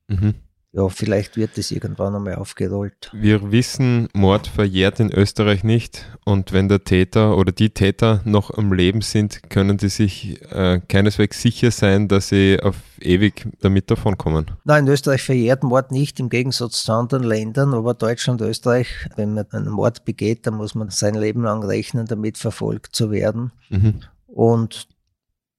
Mhm 0.08 0.36
ja, 0.74 0.90
vielleicht 0.90 1.38
wird 1.38 1.58
es 1.58 1.72
irgendwann 1.72 2.16
einmal 2.16 2.36
aufgerollt. 2.36 3.10
Wir 3.14 3.52
wissen, 3.52 4.10
Mord 4.14 4.48
verjährt 4.48 5.00
in 5.00 5.12
Österreich 5.12 5.64
nicht 5.64 6.06
und 6.26 6.52
wenn 6.52 6.68
der 6.68 6.84
Täter 6.84 7.38
oder 7.38 7.52
die 7.52 7.70
Täter 7.70 8.22
noch 8.26 8.52
am 8.56 8.74
Leben 8.74 9.02
sind, 9.02 9.50
können 9.50 9.80
sie 9.80 9.90
sich 9.90 10.42
äh, 10.52 10.82
keineswegs 10.88 11.42
sicher 11.42 11.72
sein, 11.72 12.08
dass 12.08 12.30
sie 12.30 12.60
auf 12.62 12.76
ewig 13.00 13.48
damit 13.62 13.90
davonkommen. 13.90 14.52
Nein, 14.66 14.86
in 14.86 14.92
Österreich 14.92 15.24
verjährt 15.24 15.64
Mord 15.64 15.92
nicht, 15.92 16.20
im 16.20 16.30
Gegensatz 16.30 16.84
zu 16.84 16.92
anderen 16.92 17.24
Ländern, 17.24 17.74
aber 17.74 17.94
Deutschland, 17.94 18.42
Österreich, 18.42 18.88
wenn 19.16 19.34
man 19.34 19.46
einen 19.52 19.70
Mord 19.70 20.06
begeht, 20.06 20.46
dann 20.46 20.56
muss 20.56 20.76
man 20.76 20.90
sein 20.90 21.16
Leben 21.16 21.44
lang 21.44 21.64
rechnen, 21.64 22.06
damit 22.08 22.38
verfolgt 22.38 22.96
zu 22.96 23.10
werden. 23.10 23.52
Mhm. 23.70 24.02
Und 24.28 24.88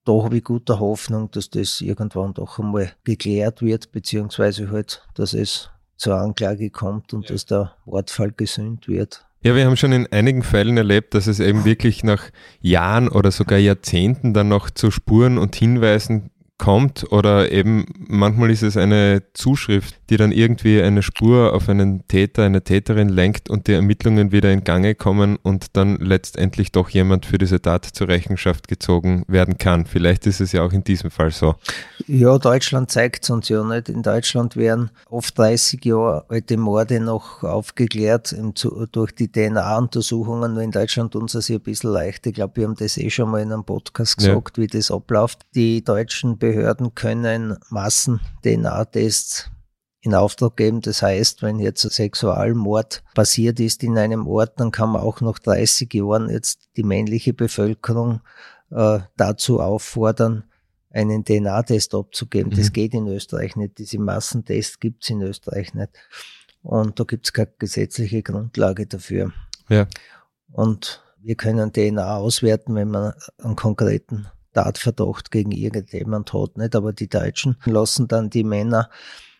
da 0.08 0.22
habe 0.22 0.38
ich 0.38 0.44
gute 0.44 0.80
Hoffnung, 0.80 1.30
dass 1.32 1.50
das 1.50 1.82
irgendwann 1.82 2.32
doch 2.32 2.58
einmal 2.58 2.92
geklärt 3.04 3.60
wird, 3.60 3.92
beziehungsweise 3.92 4.70
halt, 4.70 5.06
dass 5.14 5.34
es 5.34 5.68
zur 5.98 6.16
Anklage 6.16 6.70
kommt 6.70 7.12
und 7.12 7.28
ja. 7.28 7.34
dass 7.34 7.44
der 7.44 7.74
Wortfall 7.84 8.32
gesühnt 8.32 8.88
wird. 8.88 9.26
Ja, 9.42 9.54
wir 9.54 9.66
haben 9.66 9.76
schon 9.76 9.92
in 9.92 10.10
einigen 10.10 10.42
Fällen 10.42 10.78
erlebt, 10.78 11.14
dass 11.14 11.26
es 11.26 11.40
eben 11.40 11.64
wirklich 11.64 12.04
nach 12.04 12.30
Jahren 12.60 13.08
oder 13.08 13.30
sogar 13.30 13.58
Jahrzehnten 13.58 14.32
dann 14.32 14.48
noch 14.48 14.70
zu 14.70 14.90
Spuren 14.90 15.36
und 15.36 15.54
Hinweisen 15.54 16.30
kommt 16.58 17.10
oder 17.12 17.52
eben 17.52 17.86
manchmal 17.96 18.50
ist 18.50 18.62
es 18.62 18.76
eine 18.76 19.22
Zuschrift, 19.32 19.94
die 20.10 20.16
dann 20.16 20.32
irgendwie 20.32 20.82
eine 20.82 21.02
Spur 21.02 21.54
auf 21.54 21.68
einen 21.68 22.06
Täter, 22.08 22.44
eine 22.44 22.62
Täterin 22.62 23.08
lenkt 23.08 23.48
und 23.48 23.68
die 23.68 23.72
Ermittlungen 23.72 24.32
wieder 24.32 24.52
in 24.52 24.64
Gange 24.64 24.96
kommen 24.96 25.38
und 25.42 25.76
dann 25.76 25.96
letztendlich 25.96 26.72
doch 26.72 26.88
jemand 26.90 27.26
für 27.26 27.38
diese 27.38 27.62
Tat 27.62 27.84
zur 27.84 28.08
Rechenschaft 28.08 28.66
gezogen 28.66 29.22
werden 29.28 29.56
kann. 29.58 29.86
Vielleicht 29.86 30.26
ist 30.26 30.40
es 30.40 30.52
ja 30.52 30.62
auch 30.62 30.72
in 30.72 30.82
diesem 30.82 31.10
Fall 31.10 31.30
so. 31.30 31.54
Ja, 32.08 32.38
Deutschland 32.38 32.90
zeigt 32.90 33.22
es 33.22 33.30
uns 33.30 33.48
ja 33.48 33.62
nicht. 33.62 33.88
In 33.88 34.02
Deutschland 34.02 34.56
werden 34.56 34.90
oft 35.08 35.38
30 35.38 35.84
Jahre 35.84 36.24
alte 36.28 36.56
Morde 36.56 36.98
noch 36.98 37.44
aufgeklärt 37.44 38.34
durch 38.92 39.12
die 39.12 39.30
DNA-Untersuchungen. 39.30 40.54
Nur 40.54 40.62
in 40.62 40.72
Deutschland 40.72 41.12
tun 41.12 41.28
sie 41.28 41.40
sich 41.40 41.56
ein 41.56 41.62
bisschen 41.62 41.92
leicht. 41.92 42.26
Ich 42.26 42.34
glaube, 42.34 42.56
wir 42.56 42.64
haben 42.64 42.74
das 42.74 42.96
eh 42.96 43.10
schon 43.10 43.30
mal 43.30 43.42
in 43.42 43.52
einem 43.52 43.64
Podcast 43.64 44.16
gesagt, 44.16 44.56
ja. 44.56 44.62
wie 44.62 44.66
das 44.66 44.90
abläuft. 44.90 45.42
Die 45.54 45.84
deutschen 45.84 46.36
Behörden 46.38 46.47
können 46.94 47.56
Massen-DNA-Tests 47.70 49.50
in 50.00 50.14
Auftrag 50.14 50.56
geben. 50.56 50.80
Das 50.80 51.02
heißt, 51.02 51.42
wenn 51.42 51.58
jetzt 51.58 51.84
ein 51.84 51.90
Sexualmord 51.90 53.02
passiert 53.14 53.60
ist 53.60 53.82
in 53.82 53.98
einem 53.98 54.26
Ort, 54.26 54.60
dann 54.60 54.70
kann 54.70 54.90
man 54.90 55.02
auch 55.02 55.20
nach 55.20 55.38
30 55.38 55.92
Jahren 55.94 56.30
jetzt 56.30 56.68
die 56.76 56.84
männliche 56.84 57.32
Bevölkerung 57.32 58.20
äh, 58.70 59.00
dazu 59.16 59.60
auffordern, 59.60 60.44
einen 60.90 61.24
DNA-Test 61.24 61.94
abzugeben. 61.94 62.52
Mhm. 62.52 62.56
Das 62.56 62.72
geht 62.72 62.94
in 62.94 63.06
Österreich 63.06 63.56
nicht. 63.56 63.78
Diese 63.78 63.98
Massentests 63.98 64.80
gibt 64.80 65.04
es 65.04 65.10
in 65.10 65.22
Österreich 65.22 65.74
nicht. 65.74 65.90
Und 66.62 66.98
da 66.98 67.04
gibt 67.04 67.26
es 67.26 67.32
keine 67.32 67.52
gesetzliche 67.58 68.22
Grundlage 68.22 68.86
dafür. 68.86 69.32
Ja. 69.68 69.86
Und 70.50 71.02
wir 71.20 71.34
können 71.34 71.72
DNA 71.72 72.16
auswerten, 72.16 72.74
wenn 72.74 72.88
man 72.88 73.14
einen 73.38 73.56
konkreten 73.56 74.28
Tatverdacht 74.64 75.30
gegen 75.30 75.52
irgendjemand 75.52 76.32
hat, 76.32 76.56
nicht? 76.56 76.74
Aber 76.74 76.92
die 76.92 77.08
Deutschen 77.08 77.56
lassen 77.64 78.08
dann 78.08 78.28
die 78.28 78.42
Männer 78.42 78.90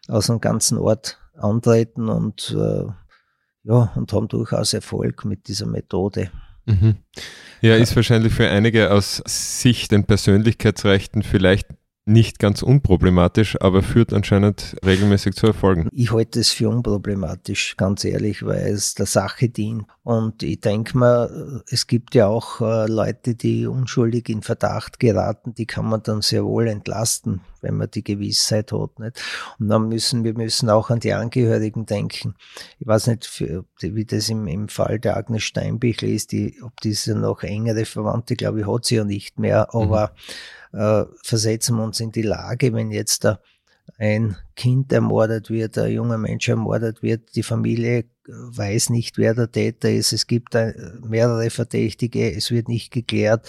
aus 0.06 0.30
einem 0.30 0.40
ganzen 0.40 0.78
Ort 0.78 1.18
antreten 1.36 2.08
und, 2.08 2.54
äh, 2.56 2.84
ja, 3.64 3.92
und 3.96 4.12
haben 4.12 4.28
durchaus 4.28 4.74
Erfolg 4.74 5.24
mit 5.24 5.48
dieser 5.48 5.66
Methode. 5.66 6.30
Mhm. 6.66 6.96
Ja, 7.60 7.74
ist 7.74 7.96
wahrscheinlich 7.96 8.32
für 8.32 8.48
einige 8.48 8.92
aus 8.92 9.20
Sicht 9.26 9.90
den 9.90 10.04
Persönlichkeitsrechten 10.04 11.22
vielleicht 11.24 11.66
nicht 12.08 12.38
ganz 12.38 12.62
unproblematisch, 12.62 13.60
aber 13.60 13.82
führt 13.82 14.12
anscheinend 14.12 14.76
regelmäßig 14.84 15.34
zu 15.34 15.46
Erfolgen. 15.46 15.88
Ich 15.92 16.12
halte 16.12 16.40
es 16.40 16.50
für 16.50 16.68
unproblematisch, 16.68 17.76
ganz 17.76 18.04
ehrlich, 18.04 18.44
weil 18.44 18.72
es 18.72 18.94
der 18.94 19.06
Sache 19.06 19.48
dient. 19.48 19.84
Und 20.02 20.42
ich 20.42 20.60
denke 20.60 20.96
mal, 20.96 21.62
es 21.70 21.86
gibt 21.86 22.14
ja 22.14 22.26
auch 22.26 22.60
äh, 22.60 22.86
Leute, 22.86 23.34
die 23.34 23.66
unschuldig 23.66 24.28
in 24.30 24.42
Verdacht 24.42 24.98
geraten, 24.98 25.54
die 25.54 25.66
kann 25.66 25.86
man 25.86 26.02
dann 26.02 26.22
sehr 26.22 26.44
wohl 26.44 26.66
entlasten, 26.66 27.42
wenn 27.62 27.76
man 27.76 27.90
die 27.90 28.04
Gewissheit 28.04 28.72
hat. 28.72 28.98
Nicht? 28.98 29.22
Und 29.58 29.68
dann 29.68 29.88
müssen 29.88 30.24
wir 30.24 30.34
müssen 30.34 30.70
auch 30.70 30.90
an 30.90 31.00
die 31.00 31.12
Angehörigen 31.12 31.86
denken. 31.86 32.34
Ich 32.78 32.86
weiß 32.86 33.08
nicht, 33.08 33.26
für, 33.26 33.64
wie 33.80 34.04
das 34.04 34.28
im, 34.28 34.46
im 34.46 34.68
Fall 34.68 34.98
der 34.98 35.16
Agnes 35.16 35.44
Steinbichel 35.44 36.10
ist, 36.10 36.32
die, 36.32 36.60
ob 36.62 36.80
diese 36.80 37.14
noch 37.14 37.42
engere 37.42 37.84
Verwandte, 37.84 38.36
glaube 38.36 38.60
ich, 38.60 38.66
hat 38.66 38.84
sie 38.84 38.96
ja 38.96 39.04
nicht 39.04 39.38
mehr, 39.38 39.74
aber 39.74 40.12
mhm 40.14 40.58
äh, 40.72 41.04
versetzen 41.22 41.76
wir 41.76 41.84
uns 41.84 42.00
in 42.00 42.12
die 42.12 42.22
Lage, 42.22 42.72
wenn 42.72 42.90
jetzt 42.90 43.24
da 43.24 43.40
ein 43.98 44.36
Kind 44.54 44.92
ermordet 44.92 45.50
wird, 45.50 45.78
ein 45.78 45.90
junger 45.90 46.18
Mensch 46.18 46.48
ermordet 46.48 47.02
wird, 47.02 47.34
die 47.34 47.42
Familie 47.42 48.04
weiß 48.26 48.90
nicht, 48.90 49.16
wer 49.16 49.34
der 49.34 49.50
Täter 49.50 49.90
ist, 49.90 50.12
es 50.12 50.26
gibt 50.26 50.54
mehrere 51.02 51.48
Verdächtige, 51.48 52.30
es 52.34 52.50
wird 52.50 52.68
nicht 52.68 52.92
geklärt, 52.92 53.48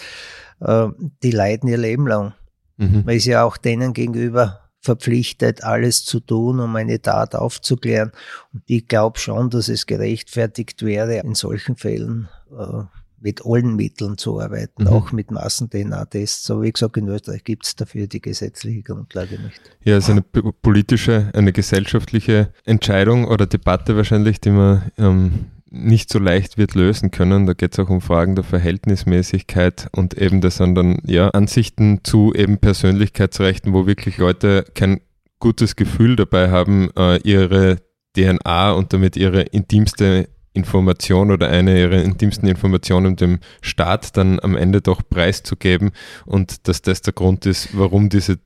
äh, 0.60 0.88
die 1.22 1.30
leiden 1.30 1.68
ihr 1.68 1.78
Leben 1.78 2.06
lang. 2.06 2.34
Mhm. 2.80 3.02
Man 3.04 3.14
ist 3.14 3.26
ja 3.26 3.44
auch 3.44 3.56
denen 3.56 3.92
gegenüber 3.92 4.60
verpflichtet, 4.80 5.62
alles 5.62 6.04
zu 6.04 6.20
tun, 6.20 6.58
um 6.58 6.74
eine 6.74 7.00
Tat 7.02 7.34
aufzuklären. 7.34 8.12
Und 8.52 8.62
ich 8.66 8.88
glaube 8.88 9.18
schon, 9.18 9.50
dass 9.50 9.68
es 9.68 9.86
gerechtfertigt 9.86 10.82
wäre, 10.82 11.18
in 11.18 11.34
solchen 11.34 11.76
Fällen 11.76 12.28
äh, 12.50 12.84
mit 13.20 13.44
allen 13.44 13.76
Mitteln 13.76 14.16
zu 14.16 14.40
arbeiten, 14.40 14.84
mhm. 14.84 14.88
auch 14.88 15.12
mit 15.12 15.30
Massen-DNA-Tests. 15.30 16.50
Aber 16.50 16.62
wie 16.62 16.72
gesagt, 16.72 16.96
in 16.96 17.08
Österreich 17.08 17.44
gibt 17.44 17.66
es 17.66 17.76
dafür 17.76 18.06
die 18.06 18.22
gesetzliche 18.22 18.82
Grundlage 18.82 19.38
nicht. 19.38 19.60
Ja, 19.84 19.98
es 19.98 20.04
ist 20.04 20.10
eine 20.10 20.22
politische, 20.22 21.30
eine 21.34 21.52
gesellschaftliche 21.52 22.54
Entscheidung 22.64 23.26
oder 23.26 23.46
Debatte 23.46 23.96
wahrscheinlich, 23.96 24.40
die 24.40 24.50
man 24.50 24.90
ähm, 24.96 25.50
nicht 25.70 26.12
so 26.12 26.18
leicht 26.18 26.58
wird 26.58 26.74
lösen 26.74 27.10
können. 27.10 27.46
Da 27.46 27.54
geht 27.54 27.72
es 27.72 27.78
auch 27.78 27.88
um 27.88 28.00
Fragen 28.00 28.34
der 28.34 28.44
Verhältnismäßigkeit 28.44 29.88
und 29.92 30.14
eben 30.14 30.40
das 30.40 30.56
sind 30.56 30.74
dann 30.74 30.98
ja 31.04 31.28
Ansichten 31.30 32.00
zu 32.02 32.34
eben 32.34 32.58
Persönlichkeitsrechten, 32.58 33.72
wo 33.72 33.86
wirklich 33.86 34.18
Leute 34.18 34.64
kein 34.74 35.00
gutes 35.38 35.76
Gefühl 35.76 36.16
dabei 36.16 36.50
haben, 36.50 36.90
äh, 36.96 37.18
ihre 37.22 37.78
DNA 38.16 38.72
und 38.72 38.92
damit 38.92 39.16
ihre 39.16 39.42
intimste 39.42 40.28
Information 40.52 41.30
oder 41.30 41.48
eine 41.48 41.78
ihrer 41.78 42.02
intimsten 42.02 42.48
Informationen 42.48 43.16
dem 43.16 43.38
Staat 43.62 44.16
dann 44.16 44.40
am 44.40 44.56
Ende 44.56 44.80
doch 44.80 45.02
preiszugeben 45.08 45.92
und 46.26 46.66
dass 46.68 46.82
das 46.82 47.02
der 47.02 47.12
Grund 47.12 47.46
ist, 47.46 47.76
warum 47.78 48.08
diese 48.08 48.38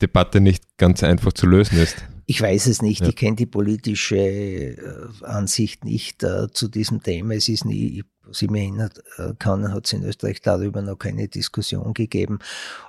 Debatte 0.00 0.40
nicht 0.40 0.64
ganz 0.76 1.02
einfach 1.02 1.32
zu 1.32 1.46
lösen 1.46 1.78
ist. 1.78 2.04
Ich 2.30 2.42
weiß 2.42 2.66
es 2.66 2.82
nicht, 2.82 3.00
ja. 3.00 3.08
ich 3.08 3.16
kenne 3.16 3.36
die 3.36 3.46
politische 3.46 4.18
äh, 4.18 4.76
Ansicht 5.22 5.86
nicht 5.86 6.22
äh, 6.22 6.48
zu 6.52 6.68
diesem 6.68 7.02
Thema. 7.02 7.34
Es 7.34 7.48
ist 7.48 7.64
nie, 7.64 8.04
was 8.22 8.42
ich 8.42 8.50
mir 8.50 8.64
erinnern 8.64 8.90
äh, 9.16 9.32
kann, 9.38 9.72
hat 9.72 9.86
es 9.86 9.94
in 9.94 10.04
Österreich 10.04 10.42
darüber 10.42 10.82
noch 10.82 10.98
keine 10.98 11.28
Diskussion 11.28 11.94
gegeben. 11.94 12.40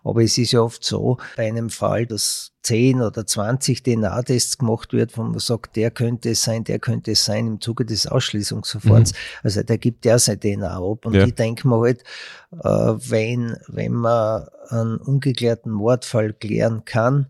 Aber 0.04 0.22
es 0.22 0.38
ist 0.38 0.52
ja 0.52 0.60
oft 0.60 0.84
so, 0.84 1.20
bei 1.38 1.48
einem 1.48 1.70
Fall, 1.70 2.06
dass 2.06 2.52
10 2.64 3.02
oder 3.02 3.26
20 3.26 3.82
DNA-Tests 3.82 4.58
gemacht 4.58 4.92
wird, 4.92 5.18
wo 5.18 5.24
man 5.24 5.40
sagt, 5.40 5.78
der 5.78 5.92
könnte 5.92 6.32
es 6.32 6.44
sein, 6.44 6.66
der 6.66 6.80
könnte 6.80 7.12
es 7.12 7.24
sein, 7.24 7.48
im 7.48 7.62
Zuge 7.62 7.86
des 7.86 8.08
Ausschließungsverfahrens. 8.08 9.14
Mhm. 9.14 9.18
Also 9.44 9.64
der 9.64 9.78
gibt 9.78 10.04
ja 10.04 10.20
sein 10.20 10.42
DNA 10.42 10.78
ab. 10.78 11.06
Und 11.06 11.14
ja. 11.14 11.26
ich 11.26 11.36
denke 11.36 11.66
mir 11.66 11.80
halt, 11.80 12.04
äh, 12.52 12.68
wenn, 12.68 13.56
wenn 13.68 13.94
man 13.94 14.50
einen 14.68 14.98
ungeklärten 14.98 15.72
Mordfall 15.72 16.34
klären 16.34 16.84
kann, 16.84 17.28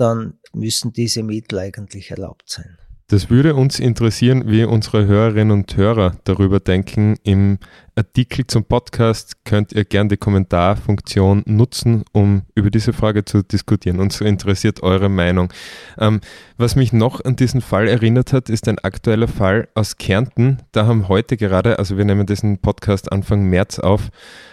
dann 0.00 0.38
müssen 0.52 0.92
diese 0.92 1.22
Mittel 1.22 1.58
eigentlich 1.58 2.10
erlaubt 2.10 2.48
sein. 2.48 2.78
Das 3.10 3.28
würde 3.28 3.56
uns 3.56 3.80
interessieren, 3.80 4.44
wie 4.46 4.62
unsere 4.62 5.04
Hörerinnen 5.04 5.50
und 5.50 5.76
Hörer 5.76 6.14
darüber 6.22 6.60
denken. 6.60 7.16
Im 7.24 7.58
Artikel 7.96 8.46
zum 8.46 8.62
Podcast 8.64 9.44
könnt 9.44 9.72
ihr 9.72 9.84
gerne 9.84 10.10
die 10.10 10.16
Kommentarfunktion 10.16 11.42
nutzen, 11.44 12.04
um 12.12 12.42
über 12.54 12.70
diese 12.70 12.92
Frage 12.92 13.24
zu 13.24 13.42
diskutieren. 13.42 13.98
Uns 13.98 14.20
interessiert 14.20 14.84
eure 14.84 15.08
Meinung. 15.08 15.52
Ähm, 15.98 16.20
was 16.56 16.76
mich 16.76 16.92
noch 16.92 17.24
an 17.24 17.34
diesen 17.34 17.62
Fall 17.62 17.88
erinnert 17.88 18.32
hat, 18.32 18.48
ist 18.48 18.68
ein 18.68 18.78
aktueller 18.78 19.26
Fall 19.26 19.66
aus 19.74 19.96
Kärnten. 19.96 20.58
Da 20.70 20.86
haben 20.86 21.08
heute 21.08 21.36
gerade, 21.36 21.80
also 21.80 21.98
wir 21.98 22.04
nehmen 22.04 22.26
diesen 22.26 22.58
Podcast 22.58 23.10
Anfang 23.10 23.42
März 23.42 23.80
auf, 23.80 24.10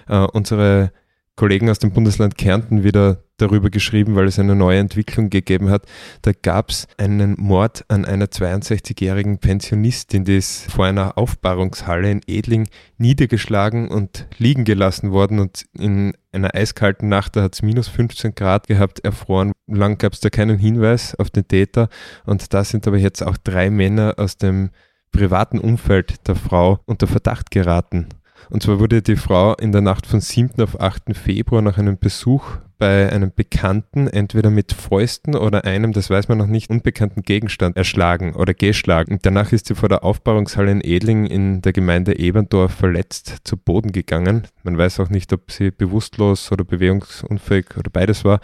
äh, 0.07 0.17
unsere 0.17 0.91
Kollegen 1.35 1.69
aus 1.69 1.77
dem 1.77 1.91
Bundesland 1.91 2.39
Kärnten 2.39 2.83
wieder 2.83 3.23
darüber 3.37 3.69
geschrieben, 3.69 4.15
weil 4.15 4.25
es 4.25 4.39
eine 4.39 4.55
neue 4.55 4.79
Entwicklung 4.79 5.29
gegeben 5.29 5.69
hat. 5.69 5.85
Da 6.21 6.31
gab 6.33 6.69
es 6.69 6.87
einen 6.97 7.35
Mord 7.37 7.85
an 7.87 8.05
einer 8.05 8.25
62-jährigen 8.25 9.37
Pensionistin, 9.37 10.25
die 10.25 10.37
ist 10.37 10.71
vor 10.71 10.85
einer 10.85 11.17
Aufbahrungshalle 11.17 12.11
in 12.11 12.21
Edling 12.27 12.67
niedergeschlagen 12.97 13.89
und 13.89 14.27
liegen 14.37 14.63
gelassen 14.63 15.11
worden 15.11 15.39
und 15.39 15.65
in 15.77 16.13
einer 16.31 16.53
eiskalten 16.55 17.09
Nacht, 17.09 17.35
da 17.35 17.43
hat 17.43 17.55
es 17.55 17.61
minus 17.61 17.87
15 17.87 18.35
Grad 18.35 18.67
gehabt, 18.67 18.99
erfroren. 19.03 19.53
Lang 19.67 19.97
gab 19.97 20.13
es 20.13 20.19
da 20.19 20.29
keinen 20.29 20.57
Hinweis 20.57 21.15
auf 21.15 21.29
den 21.29 21.47
Täter 21.47 21.89
und 22.25 22.53
da 22.53 22.63
sind 22.63 22.87
aber 22.87 22.97
jetzt 22.97 23.21
auch 23.21 23.37
drei 23.37 23.69
Männer 23.69 24.15
aus 24.17 24.37
dem 24.37 24.69
privaten 25.11 25.59
Umfeld 25.59 26.27
der 26.27 26.35
Frau 26.35 26.79
unter 26.85 27.07
Verdacht 27.07 27.51
geraten. 27.51 28.07
Und 28.49 28.63
zwar 28.63 28.79
wurde 28.79 29.01
die 29.01 29.15
Frau 29.15 29.55
in 29.55 29.71
der 29.71 29.81
Nacht 29.81 30.05
von 30.05 30.21
7. 30.21 30.61
auf 30.61 30.79
8. 30.79 31.15
Februar 31.15 31.61
nach 31.61 31.77
einem 31.77 31.97
Besuch 31.97 32.57
bei 32.77 33.11
einem 33.11 33.31
Bekannten 33.33 34.07
entweder 34.07 34.49
mit 34.49 34.71
Fäusten 34.73 35.35
oder 35.35 35.65
einem, 35.65 35.93
das 35.93 36.09
weiß 36.09 36.27
man 36.27 36.37
noch 36.37 36.47
nicht, 36.47 36.69
unbekannten 36.69 37.23
Gegenstand 37.23 37.75
erschlagen 37.75 38.35
oder 38.35 38.53
geschlagen. 38.53 39.13
Und 39.13 39.25
danach 39.25 39.51
ist 39.51 39.67
sie 39.67 39.75
vor 39.75 39.89
der 39.89 40.03
Aufbahrungshalle 40.03 40.71
in 40.71 40.81
Edling 40.81 41.25
in 41.25 41.61
der 41.61 41.73
Gemeinde 41.73 42.17
Eberndorf 42.17 42.73
verletzt 42.73 43.37
zu 43.43 43.57
Boden 43.57 43.91
gegangen. 43.91 44.47
Man 44.63 44.77
weiß 44.77 44.99
auch 44.99 45.09
nicht, 45.09 45.33
ob 45.33 45.51
sie 45.51 45.71
bewusstlos 45.71 46.51
oder 46.51 46.63
bewegungsunfähig 46.63 47.77
oder 47.77 47.89
beides 47.89 48.23
war 48.23 48.39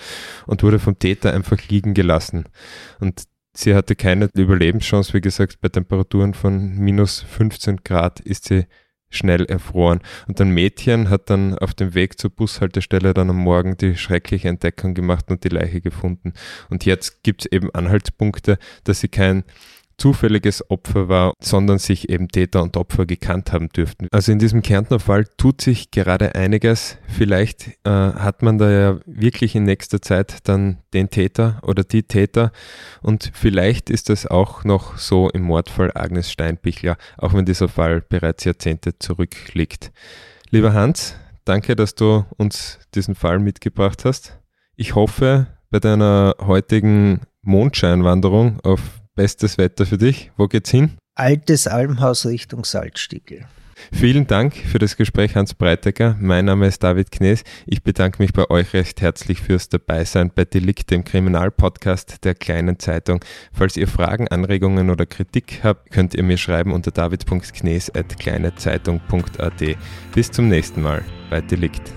und 0.47 0.63
wurde 0.63 0.79
vom 0.79 0.97
Täter 0.97 1.33
einfach 1.33 1.57
liegen 1.69 1.93
gelassen. 1.93 2.45
Und 2.99 3.23
sie 3.53 3.75
hatte 3.75 3.95
keine 3.95 4.29
Überlebenschance. 4.33 5.13
Wie 5.13 5.21
gesagt, 5.21 5.61
bei 5.61 5.69
Temperaturen 5.69 6.33
von 6.33 6.75
minus 6.77 7.21
15 7.21 7.77
Grad 7.83 8.19
ist 8.19 8.45
sie 8.45 8.65
schnell 9.15 9.45
erfroren. 9.45 9.99
Und 10.27 10.39
ein 10.41 10.49
Mädchen 10.49 11.09
hat 11.09 11.29
dann 11.29 11.57
auf 11.57 11.73
dem 11.73 11.93
Weg 11.93 12.19
zur 12.19 12.29
Bushaltestelle 12.29 13.13
dann 13.13 13.29
am 13.29 13.37
Morgen 13.37 13.77
die 13.77 13.95
schreckliche 13.95 14.49
Entdeckung 14.49 14.93
gemacht 14.93 15.25
und 15.29 15.43
die 15.43 15.49
Leiche 15.49 15.81
gefunden. 15.81 16.33
Und 16.69 16.85
jetzt 16.85 17.23
gibt 17.23 17.45
es 17.45 17.51
eben 17.51 17.73
Anhaltspunkte, 17.73 18.57
dass 18.83 18.99
sie 18.99 19.07
kein 19.09 19.43
zufälliges 19.97 20.69
Opfer 20.69 21.09
war, 21.09 21.33
sondern 21.39 21.77
sich 21.79 22.09
eben 22.09 22.27
Täter 22.27 22.61
und 22.61 22.77
Opfer 22.77 23.05
gekannt 23.05 23.51
haben 23.51 23.69
dürften. 23.69 24.07
Also 24.11 24.31
in 24.31 24.39
diesem 24.39 24.61
Kärntner 24.61 24.99
Fall 24.99 25.25
tut 25.37 25.61
sich 25.61 25.91
gerade 25.91 26.35
einiges. 26.35 26.97
Vielleicht 27.07 27.67
äh, 27.83 27.89
hat 27.89 28.41
man 28.41 28.57
da 28.57 28.71
ja 28.71 28.99
wirklich 29.05 29.55
in 29.55 29.63
nächster 29.63 30.01
Zeit 30.01 30.47
dann 30.47 30.79
den 30.93 31.09
Täter 31.09 31.59
oder 31.63 31.83
die 31.83 32.03
Täter 32.03 32.51
und 33.01 33.31
vielleicht 33.33 33.89
ist 33.89 34.09
das 34.09 34.25
auch 34.27 34.63
noch 34.63 34.97
so 34.97 35.29
im 35.29 35.43
Mordfall 35.43 35.91
Agnes 35.95 36.31
Steinbichler, 36.31 36.97
auch 37.17 37.33
wenn 37.33 37.45
dieser 37.45 37.69
Fall 37.69 38.01
bereits 38.01 38.43
Jahrzehnte 38.43 38.97
zurückliegt. 38.99 39.91
Lieber 40.49 40.73
Hans, 40.73 41.15
danke, 41.45 41.75
dass 41.75 41.95
du 41.95 42.25
uns 42.37 42.79
diesen 42.93 43.15
Fall 43.15 43.39
mitgebracht 43.39 44.05
hast. 44.05 44.39
Ich 44.75 44.95
hoffe, 44.95 45.47
bei 45.73 45.79
deiner 45.79 46.35
heutigen 46.39 47.21
Mondscheinwanderung 47.41 48.59
auf 48.61 49.01
bestes 49.15 49.57
Wetter 49.57 49.85
für 49.85 49.97
dich. 49.97 50.31
Wo 50.37 50.47
geht's 50.47 50.71
hin? 50.71 50.93
Altes 51.15 51.67
Almhaus 51.67 52.25
Richtung 52.25 52.65
Salzstiegel. 52.65 53.45
Vielen 53.91 54.27
Dank 54.27 54.55
für 54.55 54.79
das 54.79 54.95
Gespräch, 54.97 55.35
Hans 55.35 55.53
Breitecker. 55.53 56.17
Mein 56.19 56.45
Name 56.45 56.65
ist 56.67 56.81
David 56.83 57.11
Knees. 57.11 57.43
Ich 57.65 57.83
bedanke 57.83 58.21
mich 58.21 58.31
bei 58.33 58.49
euch 58.49 58.73
recht 58.73 59.01
herzlich 59.01 59.41
fürs 59.41 59.67
Dabeisein 59.69 60.31
bei 60.33 60.45
Delikt, 60.45 60.89
dem 60.91 61.03
Kriminalpodcast 61.03 62.23
der 62.23 62.35
kleinen 62.35 62.77
Zeitung. 62.79 63.19
Falls 63.51 63.75
ihr 63.77 63.87
Fragen, 63.87 64.27
Anregungen 64.29 64.89
oder 64.89 65.05
Kritik 65.05 65.59
habt, 65.63 65.91
könnt 65.91 66.15
ihr 66.15 66.23
mir 66.23 66.37
schreiben 66.37 66.71
unter 66.71 66.91
david.knees.kleinezeitung.at. 66.91 69.77
Bis 70.13 70.31
zum 70.31 70.47
nächsten 70.47 70.81
Mal 70.81 71.03
bei 71.29 71.41
Delikt. 71.41 71.91